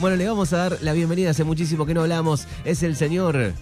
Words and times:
Bueno, 0.00 0.16
le 0.16 0.26
vamos 0.26 0.50
a 0.54 0.56
dar 0.56 0.78
la 0.80 0.94
bienvenida, 0.94 1.28
hace 1.30 1.44
muchísimo 1.44 1.84
que 1.84 1.92
no 1.92 2.00
hablamos. 2.00 2.48
Es 2.64 2.82
el 2.82 2.96
señor 2.96 3.52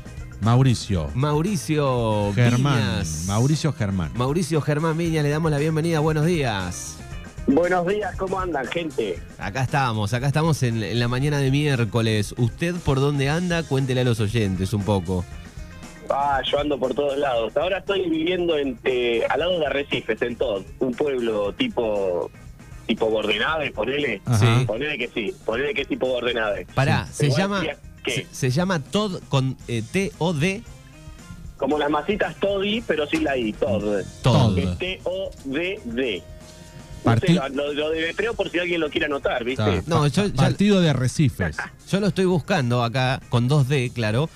Mauricio. 0.40 1.10
Mauricio 1.14 2.32
Germán. 2.32 2.78
Viñas. 2.78 3.24
Mauricio 3.26 3.72
Germán. 3.72 4.12
Mauricio 4.14 4.60
Germán 4.60 4.96
Viñas, 4.96 5.24
le 5.24 5.30
damos 5.30 5.50
la 5.50 5.58
bienvenida. 5.58 5.98
Buenos 5.98 6.26
días. 6.26 6.96
Buenos 7.48 7.86
días, 7.88 8.14
¿cómo 8.16 8.38
andan, 8.38 8.66
gente? 8.68 9.18
Acá 9.38 9.62
estamos, 9.62 10.14
acá 10.14 10.28
estamos 10.28 10.62
en, 10.62 10.80
en 10.80 11.00
la 11.00 11.08
mañana 11.08 11.38
de 11.38 11.50
miércoles. 11.50 12.32
¿Usted 12.36 12.76
por 12.84 13.00
dónde 13.00 13.28
anda? 13.30 13.64
Cuéntele 13.64 14.02
a 14.02 14.04
los 14.04 14.20
oyentes 14.20 14.72
un 14.72 14.84
poco. 14.84 15.24
Ah, 16.10 16.40
yo 16.50 16.60
ando 16.60 16.78
por 16.78 16.94
todos 16.94 17.18
lados. 17.18 17.56
Ahora 17.56 17.78
estoy 17.78 18.08
viviendo 18.08 18.56
en, 18.56 18.78
eh, 18.84 19.22
al 19.28 19.40
lado 19.40 19.58
de 19.58 19.66
Arrecifes, 19.66 20.22
en 20.22 20.36
todo. 20.36 20.64
Un 20.78 20.92
pueblo 20.92 21.52
tipo 21.54 22.30
tipo 22.88 23.08
Bordenave, 23.08 23.70
ponele. 23.70 24.20
Ajá. 24.24 24.58
Sí. 24.58 24.64
Ponele 24.66 24.98
que 24.98 25.08
sí, 25.14 25.32
ponele 25.44 25.72
que 25.74 25.82
es 25.82 25.88
tipo 25.88 26.08
Bordenave. 26.08 26.66
Pará, 26.74 27.06
se 27.12 27.30
llama. 27.30 27.62
Se, 28.04 28.26
se 28.32 28.50
llama 28.50 28.82
Todd 28.82 29.20
con 29.28 29.56
eh, 29.68 29.82
T-O-D. 29.92 30.62
Como 31.58 31.78
las 31.78 31.90
masitas 31.90 32.34
Toddy, 32.40 32.80
pero 32.86 33.06
sin 33.06 33.24
la 33.24 33.36
I, 33.36 33.52
Tod. 33.52 34.02
Todd. 34.22 34.56
Todd. 34.56 34.76
T-O-D-D. 34.78 36.22
Lo, 37.04 37.48
lo, 37.48 37.72
lo 37.72 37.90
deletreo 37.90 38.34
por 38.34 38.50
si 38.50 38.58
alguien 38.58 38.80
lo 38.80 38.90
quiere 38.90 39.06
anotar, 39.06 39.42
¿viste? 39.44 39.82
No, 39.86 40.06
yo 40.08 40.26
ya- 40.26 40.34
Partido 40.34 40.80
de 40.80 40.90
Arrecifes. 40.90 41.56
Yo 41.90 42.00
lo 42.00 42.08
estoy 42.08 42.26
buscando 42.26 42.82
acá 42.84 43.20
con 43.30 43.48
2D, 43.48 43.92
claro. 43.92 44.28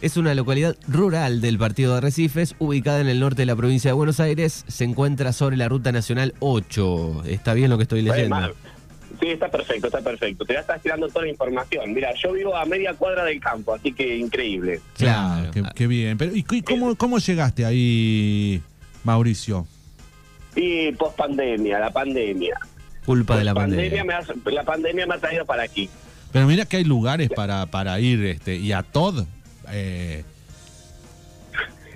Es 0.00 0.16
una 0.16 0.32
localidad 0.34 0.76
rural 0.86 1.40
del 1.40 1.58
partido 1.58 1.92
de 1.92 1.98
Arrecifes, 1.98 2.54
ubicada 2.60 3.00
en 3.00 3.08
el 3.08 3.18
norte 3.18 3.42
de 3.42 3.46
la 3.46 3.56
provincia 3.56 3.90
de 3.90 3.94
Buenos 3.94 4.20
Aires. 4.20 4.64
Se 4.68 4.84
encuentra 4.84 5.32
sobre 5.32 5.56
la 5.56 5.68
ruta 5.68 5.90
nacional 5.90 6.34
8. 6.38 7.24
¿Está 7.26 7.52
bien 7.52 7.68
lo 7.68 7.78
que 7.78 7.82
estoy 7.82 8.02
leyendo? 8.02 8.54
Sí, 9.20 9.26
está 9.26 9.50
perfecto, 9.50 9.88
está 9.88 10.00
perfecto. 10.00 10.44
Te 10.44 10.54
estás 10.54 10.80
tirando 10.80 11.08
toda 11.08 11.24
la 11.24 11.30
información. 11.30 11.92
Mira, 11.92 12.14
yo 12.14 12.32
vivo 12.32 12.56
a 12.56 12.64
media 12.64 12.94
cuadra 12.94 13.24
del 13.24 13.40
campo, 13.40 13.74
así 13.74 13.92
que 13.92 14.16
increíble. 14.16 14.80
Claro. 14.96 15.50
Qué, 15.50 15.64
qué 15.74 15.86
bien. 15.88 16.16
Pero, 16.16 16.30
¿y 16.32 16.44
cómo, 16.62 16.94
cómo 16.94 17.18
llegaste 17.18 17.64
ahí, 17.64 18.62
Mauricio? 19.02 19.66
Y 20.54 20.92
post 20.92 21.16
pandemia, 21.16 21.80
la 21.80 21.90
pandemia. 21.90 22.56
Culpa 23.04 23.36
de 23.36 23.44
la 23.44 23.54
pandemia 23.54 24.04
pandemia. 24.04 24.04
me 24.04 24.14
ha, 24.14 24.52
la 24.52 24.62
pandemia 24.62 25.06
me 25.06 25.14
ha 25.14 25.18
traído 25.18 25.44
para 25.44 25.64
aquí. 25.64 25.90
Pero 26.30 26.46
mira 26.46 26.66
que 26.66 26.76
hay 26.76 26.84
lugares 26.84 27.30
para, 27.30 27.66
para 27.66 27.98
ir 27.98 28.24
este, 28.24 28.56
y 28.56 28.70
a 28.70 28.84
Todd. 28.84 29.24
Eh, 29.72 30.24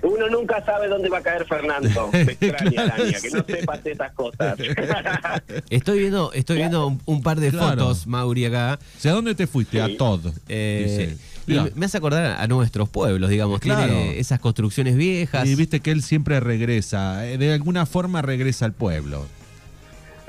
Uno 0.01 0.27
nunca 0.29 0.63
sabe 0.65 0.89
dónde 0.89 1.07
va 1.09 1.19
a 1.19 1.21
caer 1.21 1.45
Fernando. 1.47 2.09
Me 2.13 2.21
extraña, 2.23 2.71
Claro, 2.71 3.03
Dania, 3.03 3.19
que 3.21 3.29
no 3.29 3.45
sepas 3.45 3.85
esas 3.85 4.11
cosas. 4.13 4.57
Estoy 5.69 5.99
viendo, 5.99 6.33
estoy 6.33 6.57
viendo 6.57 6.87
un, 6.87 7.01
un 7.05 7.21
par 7.23 7.39
de 7.39 7.51
Claro. 7.51 7.69
fotos, 7.81 8.05
Mauri, 8.07 8.45
acá. 8.45 8.79
o 8.97 8.99
sea, 8.99 9.13
¿dónde 9.13 9.33
te 9.33 9.47
fuiste? 9.47 9.81
A. 9.81 9.95
Todd. 9.97 10.27
Eh, 10.49 11.15
dice. 11.47 11.63
y 11.69 11.71
me 11.79 11.85
hace 11.85 11.97
acordar 11.97 12.39
a 12.41 12.47
nuestros 12.47 12.89
pueblos, 12.89 13.29
digamos. 13.29 13.59
Claro. 13.61 13.85
Tiene 13.93 14.19
esas 14.19 14.39
construcciones 14.41 14.95
viejas. 14.97 15.47
y 15.47 15.55
viste 15.55 15.79
que 15.79 15.91
él 15.91 16.03
siempre 16.03 16.39
regresa. 16.41 17.25
eh, 17.25 17.37
De 17.37 17.53
alguna 17.53 17.85
forma 17.85 18.21
regresa 18.21 18.65
al 18.65 18.73
pueblo. 18.73 19.25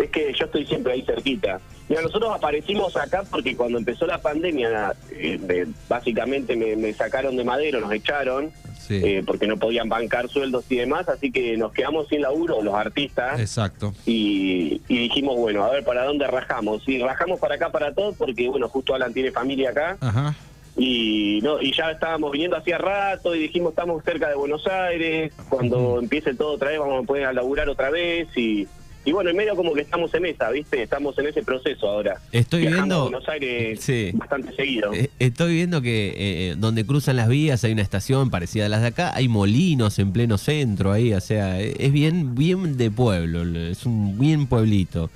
Es 0.04 0.10
que 0.10 0.32
yo 0.32 0.46
estoy 0.46 0.66
siempre 0.66 0.92
ahí 0.92 1.02
cerquita. 1.02 1.60
Mira, 1.88 2.02
nosotros 2.02 2.30
aparecimos 2.34 2.96
acá 2.96 3.24
porque 3.30 3.54
cuando 3.56 3.78
empezó 3.78 4.06
la 4.06 4.18
pandemia, 4.18 4.94
eh, 5.10 5.66
básicamente 5.88 6.56
me, 6.56 6.76
me 6.76 6.92
sacaron 6.94 7.36
de 7.36 7.44
madero, 7.44 7.80
nos 7.80 7.92
echaron, 7.92 8.52
Sí. 8.86 9.00
eh, 9.02 9.22
porque 9.26 9.46
no 9.46 9.56
podían 9.56 9.88
bancar 9.88 10.28
sueldos 10.28 10.66
y 10.68 10.76
demás, 10.76 11.08
así 11.08 11.32
que 11.32 11.56
nos 11.56 11.72
quedamos 11.72 12.06
sin 12.08 12.20
laburo 12.20 12.62
los 12.62 12.74
artistas. 12.74 13.40
Exacto. 13.40 13.94
Y, 14.04 14.82
y 14.88 14.98
dijimos, 14.98 15.36
bueno, 15.36 15.64
a 15.64 15.70
ver 15.70 15.84
para 15.84 16.04
dónde 16.04 16.26
rajamos. 16.26 16.86
Y 16.86 16.98
rajamos 16.98 17.40
para 17.40 17.54
acá, 17.54 17.70
para 17.70 17.94
todos, 17.94 18.14
porque, 18.16 18.46
bueno, 18.48 18.68
justo 18.68 18.94
Alan 18.94 19.14
tiene 19.14 19.30
familia 19.32 19.70
acá. 19.70 19.96
Ajá. 20.00 20.34
Y 20.76 21.38
no 21.42 21.62
y 21.62 21.72
ya 21.72 21.92
estábamos 21.92 22.32
viniendo 22.32 22.56
hacía 22.56 22.78
rato 22.78 23.34
y 23.34 23.38
dijimos, 23.38 23.70
estamos 23.70 24.02
cerca 24.04 24.28
de 24.28 24.34
Buenos 24.34 24.66
Aires. 24.66 25.32
Cuando 25.48 25.98
empiece 26.00 26.34
todo 26.34 26.52
otra 26.54 26.70
vez, 26.70 26.78
vamos 26.80 27.04
a 27.04 27.06
poder 27.06 27.32
laburar 27.34 27.68
otra 27.68 27.90
vez. 27.90 28.28
Y, 28.36 28.66
y 29.04 29.12
bueno, 29.12 29.30
en 29.30 29.36
medio 29.36 29.54
como 29.56 29.72
que 29.74 29.82
estamos 29.82 30.12
en 30.14 30.26
esa, 30.26 30.50
¿viste? 30.50 30.82
Estamos 30.82 31.18
en 31.18 31.26
ese 31.26 31.42
proceso 31.42 31.88
ahora. 31.88 32.20
Estoy 32.32 32.62
Viajamos 32.62 32.82
viendo- 32.84 32.96
a 32.96 33.02
Buenos 33.02 33.28
Aires 33.28 33.80
Sí. 33.80 34.10
bastante 34.14 34.54
seguido. 34.54 34.92
Eh, 34.94 35.10
Estoy 35.18 35.54
viendo 35.54 35.82
que 35.82 36.14
eh, 36.16 36.54
donde 36.56 36.84
cruzan 36.86 37.16
las 37.16 37.28
vías 37.28 37.62
hay 37.64 37.72
una 37.72 37.82
estación 37.82 38.30
parecida 38.30 38.66
a 38.66 38.68
las 38.68 38.80
de 38.82 38.88
acá, 38.88 39.12
hay 39.14 39.28
molinos 39.28 39.98
en 39.98 40.12
pleno 40.12 40.38
centro 40.38 40.92
ahí, 40.92 41.12
o 41.12 41.20
sea, 41.20 41.60
eh, 41.60 41.74
es 41.78 41.92
bien, 41.92 42.34
bien 42.34 42.76
de 42.76 42.90
pueblo, 42.90 43.42
es 43.58 43.84
un 43.86 44.18
bien 44.18 44.46
pueblito. 44.46 45.10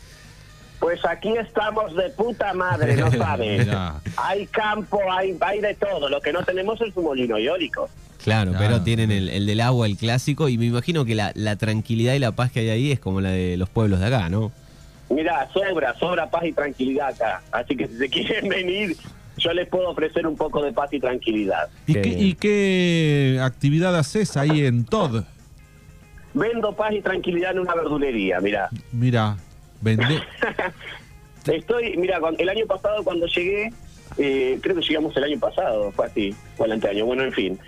Pues 0.78 1.04
aquí 1.04 1.34
estamos 1.36 1.94
de 1.96 2.08
puta 2.10 2.54
madre, 2.54 2.96
no 2.96 3.10
sabes. 3.16 3.66
Mirá. 3.66 4.00
hay 4.16 4.46
campo, 4.46 5.00
hay, 5.10 5.36
hay 5.40 5.60
de 5.60 5.74
todo. 5.74 6.08
Lo 6.08 6.20
que 6.20 6.32
no 6.32 6.42
tenemos 6.44 6.80
es 6.80 6.96
un 6.96 7.04
molino 7.04 7.36
eólico. 7.36 7.88
Claro, 8.22 8.50
Claro. 8.52 8.64
pero 8.64 8.82
tienen 8.82 9.10
el, 9.10 9.28
el 9.28 9.46
del 9.46 9.60
agua, 9.60 9.86
el 9.86 9.96
clásico, 9.96 10.48
y 10.48 10.58
me 10.58 10.66
imagino 10.66 11.04
que 11.04 11.14
la, 11.14 11.32
la 11.34 11.56
tranquilidad 11.56 12.14
y 12.14 12.18
la 12.18 12.32
paz 12.32 12.50
que 12.52 12.60
hay 12.60 12.68
ahí 12.70 12.92
es 12.92 13.00
como 13.00 13.20
la 13.20 13.30
de 13.30 13.56
los 13.56 13.68
pueblos 13.68 14.00
de 14.00 14.06
acá, 14.06 14.28
¿no? 14.28 14.52
Mira, 15.10 15.48
sobra, 15.52 15.94
sobra 15.98 16.28
paz 16.28 16.44
y 16.44 16.52
tranquilidad 16.52 17.08
acá. 17.08 17.42
Así 17.52 17.76
que 17.76 17.86
si 17.88 17.96
se 17.96 18.08
quieren 18.10 18.48
venir, 18.48 18.96
yo 19.38 19.52
les 19.52 19.68
puedo 19.68 19.88
ofrecer 19.90 20.26
un 20.26 20.36
poco 20.36 20.62
de 20.62 20.72
paz 20.72 20.92
y 20.92 21.00
tranquilidad. 21.00 21.68
¿Y 21.86 21.94
Qué. 21.94 22.08
¿Y 22.08 22.34
qué 22.34 23.40
actividad 23.42 23.96
haces 23.96 24.36
ahí 24.36 24.64
en 24.66 24.84
Todd? 24.84 25.24
Vendo 26.34 26.72
paz 26.74 26.92
y 26.92 27.00
tranquilidad 27.00 27.52
en 27.52 27.60
una 27.60 27.74
verdulería, 27.74 28.40
mira. 28.40 28.68
Mira, 28.92 29.36
vende. 29.80 30.20
Estoy, 31.46 31.96
mira, 31.96 32.20
el 32.38 32.48
año 32.48 32.66
pasado 32.66 33.02
cuando 33.04 33.26
llegué, 33.26 33.72
eh, 34.18 34.58
creo 34.60 34.76
que 34.76 34.82
llegamos 34.82 35.16
el 35.16 35.24
año 35.24 35.38
pasado, 35.40 35.90
fue 35.92 36.06
así, 36.06 36.34
o 36.58 36.64
el 36.64 36.72
anteaño, 36.72 37.06
bueno, 37.06 37.22
en 37.24 37.32
fin. 37.32 37.58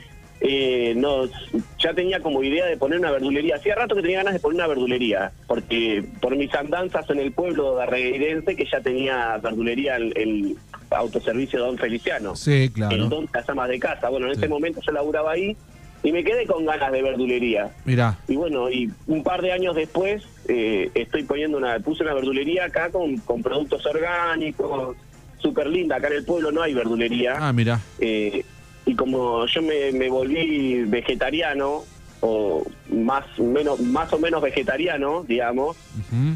Eh, 0.43 0.95
nos, 0.97 1.31
ya 1.79 1.93
tenía 1.93 2.21
como 2.21 2.43
idea 2.43 2.65
de 2.65 2.77
poner 2.79 2.99
una 2.99 3.11
verdulería. 3.11 3.57
Hacía 3.57 3.75
rato 3.75 3.95
que 3.95 4.01
tenía 4.03 4.19
ganas 4.19 4.33
de 4.35 4.41
poner 4.41 4.57
una 4.57 4.67
verdulería, 4.69 5.33
porque 5.47 6.03
por 6.21 6.35
mis 6.37 6.55
andanzas 6.55 7.09
en 7.11 7.19
el 7.21 7.33
pueblo 7.33 7.77
de 7.77 7.83
Arreguirense, 7.83 8.57
que 8.57 8.65
ya 8.71 8.81
tenía 8.81 9.37
verdulería 9.39 9.97
el, 9.97 10.13
el 10.17 10.57
autoservicio 10.91 11.59
Don 11.61 11.77
Feliciano. 11.79 12.35
Sí, 12.37 12.71
claro. 12.75 13.07
don 13.09 13.27
Casa 13.27 13.55
Más 13.55 13.69
de 13.69 13.79
Casa. 13.79 14.09
Bueno, 14.09 14.27
en 14.29 14.35
Sí. 14.35 14.41
ese 14.41 14.49
momento 14.49 14.81
yo 14.85 14.93
laburaba 14.93 15.33
ahí 15.33 15.57
y 16.03 16.13
me 16.13 16.25
quedé 16.25 16.47
con 16.47 16.65
ganas 16.65 16.93
de 16.93 17.03
verdulería. 17.03 17.71
Mira, 17.85 18.19
Y 18.29 18.37
bueno, 18.37 18.71
y 18.71 18.91
un 19.07 19.23
par 19.23 19.43
de 19.43 19.53
años 19.53 19.75
después 19.77 20.23
eh, 20.49 20.91
estoy 20.95 21.25
poniendo 21.25 21.59
una, 21.59 21.79
puse 21.81 22.03
una 22.03 22.15
verdulería 22.15 22.65
acá 22.65 22.91
con, 22.91 23.19
con 23.19 23.43
productos 23.43 23.85
orgánicos, 23.87 24.97
súper 25.39 25.67
linda. 25.69 25.97
Acá 25.97 26.09
en 26.09 26.15
el 26.15 26.25
pueblo 26.25 26.51
no 26.53 26.63
hay 26.63 26.75
verdulería. 26.75 27.37
ah, 27.39 27.53
mira. 27.53 27.81
Eh, 27.99 28.45
y 28.87 28.95
como 28.95 29.47
yo 29.47 29.63
me, 29.63 29.93
me 29.93 30.09
volví 30.09 30.85
vegetariano, 30.85 31.85
o 32.23 32.63
más, 32.91 33.25
menos, 33.39 33.81
más 33.81 34.13
o 34.13 34.19
menos 34.19 34.43
vegetariano, 34.43 35.25
digamos. 35.27 35.77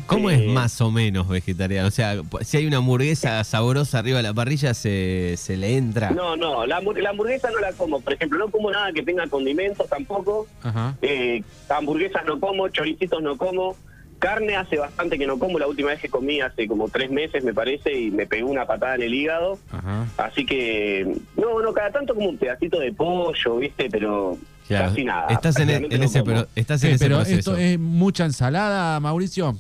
¿Cómo 0.07 0.31
Eh, 0.31 0.35
es 0.47 0.53
más 0.53 0.81
o 0.81 0.91
menos 0.91 1.29
vegetariano? 1.29 1.89
O 1.89 1.91
sea, 1.91 2.17
si 2.43 2.57
hay 2.57 2.67
una 2.67 2.79
hamburguesa 2.79 3.43
sabrosa 3.45 3.99
arriba 3.99 4.17
de 4.19 4.23
la 4.23 4.35
parrilla, 4.35 4.73
se, 4.75 5.35
se 5.37 5.57
le 5.57 5.77
entra. 5.77 6.11
no, 6.11 6.37
no, 6.37 6.65
la, 6.67 6.81
hamburg- 6.81 7.01
la 7.03 7.11
hamburguesa 7.11 7.51
no 7.51 7.59
la 7.61 7.73
como. 7.73 8.01
Por 8.01 8.13
ejemplo, 8.15 8.39
no 8.39 8.49
como 8.51 8.71
nada 8.71 8.93
que 8.93 9.03
tenga 9.03 9.27
condimentos 9.27 9.89
tampoco. 9.89 10.47
Ajá. 10.63 10.97
Eh, 11.03 11.43
hamburguesas 11.69 12.25
no 12.27 12.41
como, 12.41 12.69
choricitos 12.69 13.23
no 13.23 13.37
como. 13.37 13.77
Carne 14.21 14.57
hace 14.57 14.79
bastante 14.79 15.19
que 15.19 15.27
no 15.27 15.39
como. 15.39 15.59
La 15.59 15.67
última 15.67 15.91
vez 15.91 16.01
que 16.01 16.09
comí 16.09 16.41
hace 16.41 16.67
como 16.67 16.89
tres 16.89 17.11
meses, 17.11 17.45
me 17.45 17.53
parece, 17.53 17.93
y 17.93 18.11
me 18.11 18.27
pegó 18.27 18.49
una 18.49 18.65
patada 18.65 18.95
en 18.95 19.03
el 19.03 19.13
hígado. 19.13 19.59
Ajá. 19.71 20.07
Así 20.17 20.47
que, 20.47 21.15
no, 21.37 21.61
no, 21.61 21.75
cada 21.75 21.91
tanto 21.91 22.15
como 22.15 22.31
un 22.31 22.39
pedacito 22.39 22.79
de 22.81 22.93
pollo, 22.93 23.57
¿viste? 23.57 23.89
Pero 23.91 24.39
Claro, 24.67 24.89
casi 24.89 25.05
nada. 25.05 25.27
Estás 25.29 25.59
en, 25.61 25.71
e- 25.71 25.75
en 25.91 26.03
ese, 26.03 26.21
como. 26.21 26.33
pro- 26.33 26.47
estás 26.55 26.83
en 26.85 26.91
Eh, 26.91 26.95
ese 26.95 27.05
pero 27.05 27.17
proceso. 27.19 27.39
esto 27.39 27.57
es 27.57 27.79
mucha 27.79 28.25
ensalada, 28.25 28.99
Mauricio. 29.01 29.57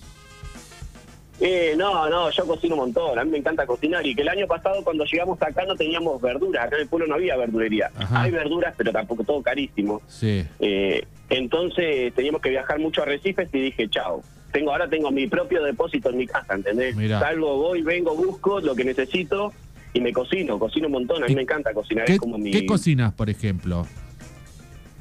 Eh, 1.41 1.75
no, 1.77 2.09
no, 2.09 2.31
yo 2.31 2.47
cocino 2.47 2.75
un 2.77 2.81
montón. 2.83 3.19
A 3.19 3.25
mí 3.25 3.31
me 3.33 3.39
encanta 3.39 3.67
cocinar. 3.67 4.07
Y 4.07 4.15
que 4.15 4.23
el 4.23 4.29
año 4.29 4.47
pasado, 4.47 4.83
cuando 4.85 5.05
llegamos 5.05 5.41
acá, 5.43 5.65
no 5.67 5.75
teníamos 5.75 6.23
verduras. 6.23 6.65
Acá 6.67 6.77
en 6.77 6.83
el 6.83 6.89
pueblo 6.89 7.07
no 7.09 7.15
había 7.17 7.37
verdulería. 7.37 7.91
Ajá. 7.97 8.23
Hay 8.23 8.31
verduras, 8.31 8.73
pero 8.77 8.93
tampoco 8.93 9.25
todo 9.25 9.43
carísimo. 9.43 10.01
Sí. 10.07 10.47
Eh, 10.61 11.05
entonces 11.31 12.15
teníamos 12.15 12.41
que 12.41 12.51
viajar 12.51 12.79
mucho 12.79 13.03
a 13.03 13.05
Recifes 13.07 13.49
y 13.53 13.61
dije, 13.61 13.89
chao. 13.91 14.23
Tengo, 14.53 14.71
ahora 14.71 14.89
tengo 14.89 15.11
mi 15.11 15.27
propio 15.27 15.63
depósito 15.65 16.11
en 16.11 16.19
mi 16.19 16.27
casa, 16.29 16.55
¿entendés? 16.55 16.95
Mirá. 16.95 17.19
Salgo, 17.19 17.57
voy, 17.59 17.83
vengo, 17.83 18.15
busco 18.15 18.61
lo 18.61 18.77
que 18.77 18.85
necesito 18.85 19.53
y 19.93 20.01
me 20.01 20.13
cocino, 20.13 20.61
cocino 20.61 20.87
un 20.87 20.93
montón. 20.93 21.25
A 21.25 21.27
mí 21.27 21.33
¿Y 21.33 21.37
me 21.37 21.43
encanta 21.43 21.75
cocinar, 21.75 22.05
¿Qué, 22.05 22.13
es 22.15 22.19
como 22.21 22.39
mi... 22.39 22.53
qué 22.53 22.65
cocinas, 22.65 23.13
por 23.13 23.29
ejemplo? 23.29 23.85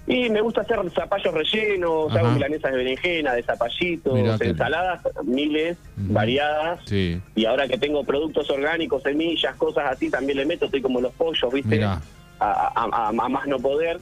Y 0.05 0.29
me 0.29 0.41
gusta 0.41 0.61
hacer 0.61 0.77
zapallos 0.93 1.33
rellenos, 1.33 2.09
Ajá. 2.11 2.19
hago 2.19 2.31
milanesas 2.31 2.71
de 2.71 2.77
berenjena, 2.77 3.31
de 3.33 3.41
Mirá 3.41 3.53
zapallitos, 3.53 4.39
que- 4.39 4.47
ensaladas, 4.49 5.01
miles, 5.23 5.77
variadas. 5.95 6.81
Sí. 6.85 7.21
Y 7.35 7.45
ahora 7.45 7.67
que 7.69 7.77
tengo 7.77 8.03
productos 8.03 8.49
orgánicos, 8.49 9.01
semillas, 9.03 9.55
cosas 9.55 9.85
así, 9.91 10.09
también 10.09 10.39
le 10.39 10.45
meto, 10.45 10.65
estoy 10.65 10.81
como 10.81 10.99
los 10.99 11.13
pollos, 11.13 11.53
¿viste? 11.53 11.81
A, 11.83 12.01
a- 12.39 12.73
a- 12.75 13.07
a 13.09 13.11
más 13.29 13.47
no 13.47 13.57
poder. 13.59 13.99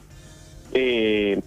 Eh, 0.74 1.40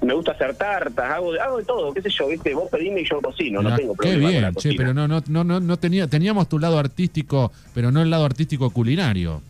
me 0.00 0.14
gusta 0.14 0.32
hacer 0.32 0.54
tartas, 0.56 1.10
hago, 1.10 1.32
hago 1.40 1.58
de 1.58 1.64
todo, 1.64 1.92
qué 1.92 2.00
sé 2.02 2.08
yo, 2.10 2.28
viste, 2.28 2.54
vos 2.54 2.68
pedime 2.70 3.00
y 3.00 3.04
yo 3.08 3.20
cocino, 3.20 3.60
no 3.62 3.74
tengo 3.74 3.94
qué 3.94 3.96
problema 4.10 4.22
con 4.22 4.32
la 4.42 4.50
bien, 4.50 4.54
che, 4.54 4.74
pero 4.76 4.94
no, 4.94 5.08
no, 5.08 5.22
no, 5.26 5.42
no, 5.44 5.58
no 5.60 5.76
tenía, 5.76 6.06
teníamos 6.06 6.48
tu 6.48 6.58
lado 6.60 6.78
artístico, 6.78 7.52
pero 7.74 7.90
no 7.90 8.00
el 8.00 8.08
lado 8.10 8.24
artístico 8.24 8.70
culinario. 8.70 9.42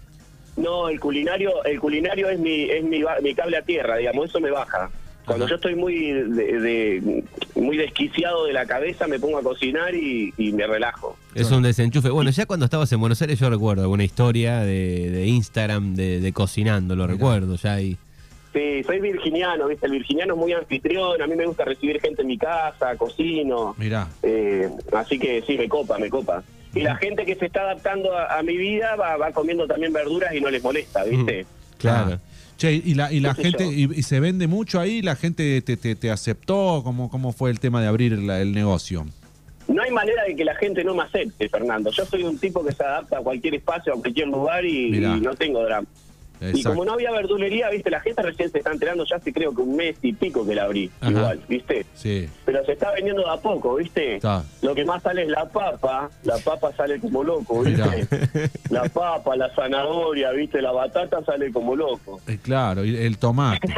No, 0.58 0.88
el 0.88 0.99
culinario, 1.00 1.64
el 1.64 1.78
culinario 1.81 2.28
es 2.28 2.38
mi, 2.38 2.62
es 2.64 2.82
mi, 2.84 3.02
mi 3.22 3.34
cable 3.34 3.56
a 3.56 3.62
tierra, 3.62 3.96
digamos, 3.96 4.28
eso 4.28 4.40
me 4.40 4.50
baja. 4.50 4.90
Cuando 5.25 5.44
Ajá. 5.44 5.50
yo 5.50 5.56
estoy 5.56 5.75
muy 5.75 6.10
de, 6.12 6.60
de- 6.60 7.25
muy 7.55 7.76
desquiciado 7.76 8.46
de 8.46 8.52
la 8.55 8.64
cabeza, 8.66 9.06
me 9.06 9.19
pongo 9.19 9.37
a 9.38 9.43
cocinar 9.43 9.94
y, 9.94 10.32
y 10.38 10.52
me 10.52 10.66
relajo. 10.66 11.16
Es 11.34 11.50
un 11.50 11.62
desenchufe. 11.62 12.08
Bueno, 12.08 12.31
ya 12.31 12.46
cuando 12.46 12.64
estabas 12.64 12.90
en 12.93 13.00
Buenos 13.00 13.20
Aires 13.20 13.38
yo 13.38 13.50
recuerdo 13.50 13.82
alguna 13.82 14.05
historia 14.05 14.60
de, 14.60 15.10
de 15.10 15.26
Instagram 15.26 15.94
de, 15.94 16.20
de 16.20 16.32
cocinando, 16.32 16.96
lo 16.96 17.02
Mirá. 17.04 17.14
recuerdo 17.14 17.56
ya 17.56 17.75
ahí. 17.75 17.96
Sí, 18.54 18.82
soy 18.84 19.00
virginiano, 19.00 19.69
¿viste? 19.69 19.84
El 19.87 19.93
virginiano 19.93 20.32
es 20.32 20.40
muy 20.40 20.52
anfitrión, 20.54 21.20
a 21.20 21.26
mí 21.26 21.37
me 21.37 21.44
gusta 21.46 21.64
recibir 21.66 22.00
gente 22.00 22.22
en 22.22 22.28
mi 22.28 22.38
casa, 22.38 22.96
cocino. 22.96 23.75
Mirá, 23.78 24.08
Eh, 24.22 24.69
así 24.94 25.19
que 25.19 25.43
sí, 25.46 25.58
me 25.58 25.69
copa, 25.69 25.99
me 25.99 26.08
copa. 26.08 26.43
Y 26.75 26.81
la 26.81 26.97
gente 26.97 27.25
que 27.25 27.35
se 27.35 27.47
está 27.47 27.62
adaptando 27.62 28.17
a, 28.17 28.38
a 28.38 28.43
mi 28.43 28.56
vida 28.56 28.94
va, 28.97 29.17
va 29.17 29.32
comiendo 29.32 29.67
también 29.67 29.93
verduras 29.93 30.35
y 30.35 30.41
no 30.41 30.50
les 30.50 30.62
molesta, 30.62 31.05
¿viste? 31.05 31.47
Claro. 31.79 32.15
Ah. 32.15 32.20
Che, 32.56 32.73
y 32.73 32.94
la, 32.94 33.12
y 33.12 33.20
la 33.20 33.35
¿Qué 33.35 33.43
sé 33.43 33.49
gente, 33.50 33.65
y, 33.67 33.85
y 33.99 34.03
se 34.03 34.19
vende 34.20 34.47
mucho 34.49 34.81
ahí, 34.81 35.00
la 35.00 35.15
gente 35.17 35.62
te, 35.62 35.76
te, 35.76 35.94
te 35.94 36.11
aceptó, 36.11 36.82
¿Cómo, 36.85 37.09
¿cómo 37.09 37.32
fue 37.32 37.50
el 37.50 37.61
tema 37.61 37.81
de 37.81 37.87
abrir 37.87 38.19
la- 38.19 38.41
el 38.41 38.53
negocio? 38.53 39.06
No 39.69 39.82
hay 39.82 39.91
manera 39.93 40.25
de 40.25 40.35
que 40.35 40.44
la 40.44 40.55
gente 40.56 40.82
no 40.82 40.94
me 40.94 41.03
acepte, 41.05 41.49
Fernando. 41.49 41.91
Yo 41.91 42.05
soy 42.06 42.25
un 42.25 42.38
tipo 42.38 42.65
que 42.65 42.73
se 42.73 42.82
adapta 42.82 43.19
a 43.19 43.21
cualquier 43.21 43.55
espacio, 43.55 43.93
a 43.94 44.00
cualquier 44.00 44.29
lugar 44.29 44.64
y, 44.64 44.97
y 44.97 45.00
no 45.21 45.35
tengo 45.35 45.62
drama. 45.62 45.87
Y 46.40 46.62
como 46.62 46.85
no 46.85 46.93
había 46.93 47.11
verdulería, 47.11 47.69
viste, 47.70 47.90
la 47.90 48.00
gente 48.00 48.23
recién 48.23 48.50
se 48.50 48.58
está 48.58 48.70
enterando, 48.73 49.05
ya 49.05 49.17
hace 49.17 49.32
creo 49.32 49.55
que 49.55 49.62
un 49.62 49.76
mes 49.76 49.96
y 50.02 50.12
pico 50.12 50.46
que 50.46 50.55
la 50.55 50.64
abrí, 50.64 50.90
Ajá. 51.00 51.11
igual, 51.11 51.40
viste. 51.49 51.87
Sí, 51.94 52.29
Pero 52.44 52.64
se 52.64 52.73
está 52.73 52.93
vendiendo 52.93 53.23
de 53.23 53.31
a 53.31 53.37
poco, 53.37 53.75
viste. 53.76 54.17
Está. 54.17 54.44
Lo 54.62 54.75
que 54.75 54.85
más 54.85 55.02
sale 55.02 55.23
es 55.23 55.29
la 55.29 55.46
papa, 55.49 56.11
la 56.25 56.38
papa 56.38 56.73
sale 56.76 57.00
como 57.00 57.25
loco, 57.25 57.62
Mirá. 57.62 57.87
viste. 57.88 58.50
La 58.70 58.85
papa, 58.85 59.35
la 59.35 59.49
zanahoria, 59.55 60.31
viste, 60.32 60.61
la 60.61 60.73
batata 60.73 61.25
sale 61.25 61.50
como 61.52 61.75
loco. 61.75 62.20
Eh, 62.29 62.38
claro, 62.43 62.85
y 62.85 62.94
el 62.96 63.17
tomate. 63.19 63.67